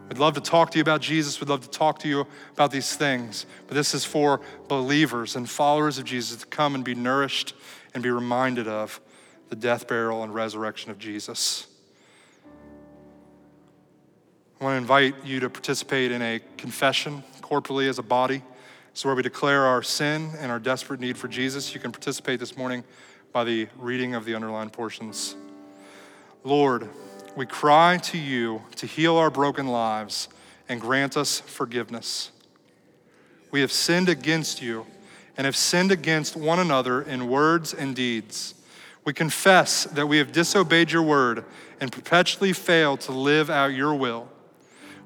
We'd 0.07 0.19
love 0.19 0.35
to 0.35 0.41
talk 0.41 0.71
to 0.71 0.77
you 0.77 0.81
about 0.83 1.01
Jesus. 1.01 1.39
We'd 1.39 1.49
love 1.49 1.61
to 1.61 1.69
talk 1.69 1.99
to 1.99 2.07
you 2.07 2.27
about 2.53 2.69
these 2.69 2.95
things. 2.95 3.47
But 3.67 3.73
this 3.73 3.95
is 3.95 4.05
for 4.05 4.39
believers 4.67 5.35
and 5.35 5.49
followers 5.49 5.97
of 5.97 6.05
Jesus 6.05 6.41
to 6.41 6.45
come 6.45 6.75
and 6.75 6.83
be 6.83 6.93
nourished 6.93 7.55
and 7.93 8.03
be 8.03 8.11
reminded 8.11 8.67
of 8.67 9.01
the 9.49 9.55
death, 9.55 9.87
burial, 9.87 10.23
and 10.23 10.33
resurrection 10.33 10.91
of 10.91 10.99
Jesus. 10.99 11.67
I 14.59 14.63
want 14.63 14.73
to 14.73 14.77
invite 14.77 15.25
you 15.25 15.39
to 15.39 15.49
participate 15.49 16.11
in 16.11 16.21
a 16.21 16.39
confession 16.57 17.23
corporally 17.41 17.87
as 17.87 17.99
a 17.99 18.03
body. 18.03 18.43
So, 18.93 19.09
where 19.09 19.15
we 19.15 19.23
declare 19.23 19.65
our 19.65 19.83
sin 19.83 20.31
and 20.39 20.51
our 20.51 20.59
desperate 20.59 20.99
need 20.99 21.17
for 21.17 21.27
Jesus, 21.27 21.73
you 21.73 21.81
can 21.81 21.91
participate 21.91 22.39
this 22.39 22.55
morning 22.55 22.83
by 23.33 23.43
the 23.43 23.67
reading 23.77 24.15
of 24.15 24.23
the 24.23 24.35
underlined 24.35 24.71
portions. 24.71 25.35
Lord, 26.43 26.87
we 27.35 27.45
cry 27.45 27.97
to 27.97 28.17
you 28.17 28.61
to 28.77 28.85
heal 28.85 29.17
our 29.17 29.29
broken 29.29 29.67
lives 29.67 30.29
and 30.69 30.79
grant 30.79 31.17
us 31.17 31.39
forgiveness. 31.39 32.31
We 33.51 33.61
have 33.61 33.71
sinned 33.71 34.09
against 34.09 34.61
you 34.61 34.85
and 35.37 35.45
have 35.45 35.55
sinned 35.55 35.91
against 35.91 36.35
one 36.35 36.59
another 36.59 37.01
in 37.01 37.27
words 37.27 37.73
and 37.73 37.95
deeds. 37.95 38.55
We 39.03 39.13
confess 39.13 39.83
that 39.85 40.07
we 40.07 40.17
have 40.17 40.31
disobeyed 40.31 40.91
your 40.91 41.03
word 41.03 41.45
and 41.79 41.91
perpetually 41.91 42.53
failed 42.53 43.01
to 43.01 43.11
live 43.11 43.49
out 43.49 43.73
your 43.73 43.93
will. 43.93 44.29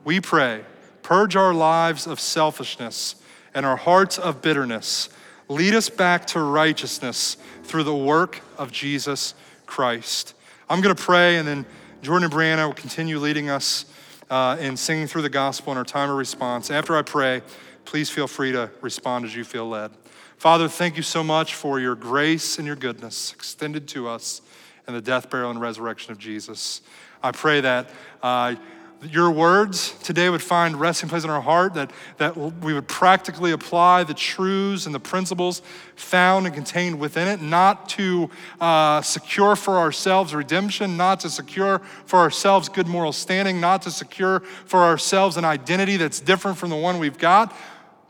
We 0.06 0.22
pray, 0.22 0.64
purge 1.02 1.36
our 1.36 1.54
lives 1.54 2.08
of 2.08 2.20
selfishness 2.20 3.16
and 3.54 3.66
our 3.66 3.76
hearts 3.76 4.18
of 4.18 4.42
bitterness. 4.42 5.10
Lead 5.48 5.74
us 5.74 5.90
back 5.90 6.28
to 6.28 6.40
righteousness 6.40 7.38
through 7.64 7.84
the 7.84 7.96
work 7.96 8.42
of 8.58 8.72
Jesus 8.72 9.34
Christ. 9.66 10.36
I'm 10.70 10.82
going 10.82 10.96
to 10.96 11.04
pray 11.04 11.38
and 11.38 11.48
then 11.48 11.66
Jordan 12.02 12.26
and 12.26 12.34
Brianna 12.34 12.66
will 12.66 12.74
continue 12.74 13.20
leading 13.20 13.50
us 13.50 13.84
uh, 14.30 14.56
in 14.58 14.78
singing 14.78 15.06
through 15.06 15.24
the 15.24 15.30
gospel 15.30 15.74
in 15.74 15.78
our 15.78 15.84
time 15.84 16.10
of 16.10 16.16
response. 16.16 16.72
After 16.72 16.96
I 16.96 17.02
pray, 17.02 17.42
please 17.84 18.10
feel 18.10 18.26
free 18.26 18.54
to 18.54 18.72
respond 18.80 19.26
as 19.26 19.36
you 19.36 19.44
feel 19.44 19.68
led. 19.68 19.92
Father, 20.38 20.70
thank 20.70 20.96
you 20.96 21.04
so 21.04 21.26
much 21.26 21.56
for 21.56 21.78
your 21.78 21.96
grace 21.96 22.58
and 22.58 22.66
your 22.66 22.78
goodness 22.78 23.34
extended 23.34 23.86
to 23.90 24.08
us 24.08 24.42
in 24.88 24.94
the 24.94 25.02
death, 25.02 25.30
burial, 25.30 25.52
and 25.52 25.60
resurrection 25.60 26.14
of 26.14 26.18
Jesus. 26.18 26.82
I 27.22 27.32
pray 27.32 27.60
that. 27.60 27.90
Uh, 28.24 28.56
your 29.02 29.32
words 29.32 29.94
today 30.04 30.30
would 30.30 30.42
find 30.42 30.78
resting 30.78 31.08
place 31.08 31.24
in 31.24 31.30
our 31.30 31.42
heart, 31.42 31.74
that, 31.76 31.92
that 32.18 32.36
we 32.36 32.74
would 32.74 32.88
practically 32.88 33.52
apply 33.52 34.04
the 34.04 34.14
truths 34.14 34.86
and 34.86 34.94
the 34.94 35.00
principles 35.00 35.62
found 35.96 36.46
and 36.46 36.54
contained 36.54 37.00
within 37.00 37.28
it, 37.28 37.42
not 37.42 37.88
to 37.90 38.30
uh, 38.60 39.02
secure 39.02 39.56
for 39.56 39.78
ourselves 39.78 40.36
redemption, 40.36 40.98
not 40.98 41.22
to 41.22 41.30
secure 41.30 41.80
for 42.06 42.20
ourselves 42.20 42.68
good 42.68 42.88
moral 42.88 43.14
standing, 43.14 43.62
not 43.62 43.82
to 43.84 43.92
secure 43.92 44.42
for 44.66 44.84
ourselves 44.84 45.38
an 45.38 45.46
identity 45.46 45.96
that's 45.96 46.20
different 46.20 46.58
from 46.58 46.70
the 46.70 46.76
one 46.76 47.00
we've 47.00 47.18
got, 47.18 47.56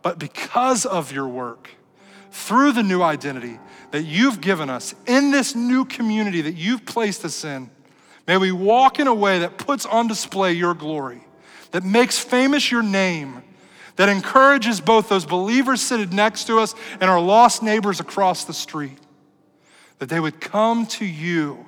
but 0.01 0.17
because 0.17 0.85
of 0.85 1.11
your 1.11 1.27
work, 1.27 1.69
through 2.31 2.71
the 2.71 2.83
new 2.83 3.01
identity 3.01 3.59
that 3.91 4.03
you've 4.03 4.41
given 4.41 4.69
us 4.69 4.95
in 5.07 5.31
this 5.31 5.55
new 5.55 5.85
community 5.85 6.41
that 6.41 6.53
you've 6.53 6.85
placed 6.85 7.25
us 7.25 7.43
in 7.43 7.69
May 8.29 8.37
we 8.37 8.51
walk 8.51 8.99
in 8.99 9.07
a 9.07 9.13
way 9.13 9.39
that 9.39 9.57
puts 9.57 9.87
on 9.87 10.07
display 10.07 10.53
your 10.53 10.75
glory, 10.75 11.23
that 11.71 11.83
makes 11.83 12.19
famous 12.19 12.69
your 12.69 12.83
name, 12.83 13.41
that 13.95 14.07
encourages 14.07 14.79
both 14.79 15.09
those 15.09 15.25
believers 15.25 15.81
sitting 15.81 16.15
next 16.15 16.43
to 16.45 16.59
us 16.59 16.75
and 17.01 17.09
our 17.09 17.19
lost 17.19 17.63
neighbors 17.63 17.99
across 17.99 18.43
the 18.43 18.53
street, 18.53 18.99
that 19.97 20.09
they 20.09 20.19
would 20.19 20.39
come 20.39 20.85
to 20.85 21.05
you 21.05 21.65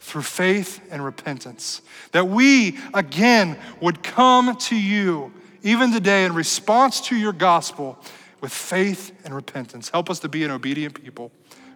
through 0.00 0.22
faith 0.22 0.80
and 0.90 1.04
repentance, 1.04 1.80
that 2.10 2.26
we 2.26 2.76
again 2.92 3.56
would 3.80 4.02
come 4.02 4.56
to 4.56 4.74
you 4.74 5.32
even 5.62 5.92
today 5.92 6.24
in 6.24 6.34
response 6.34 7.00
to 7.02 7.14
your 7.14 7.32
gospel 7.32 7.96
with 8.40 8.52
faith 8.52 9.12
and 9.24 9.32
repentance. 9.32 9.90
Help 9.90 10.10
us 10.10 10.18
to 10.18 10.28
be 10.28 10.42
an 10.42 10.50
obedient 10.50 11.00
people 11.00 11.30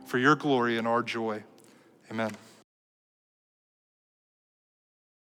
for 0.07 0.19
your 0.19 0.35
glory 0.35 0.77
and 0.77 0.89
our 0.89 1.05
joy. 1.05 1.41
Amen. 2.11 2.33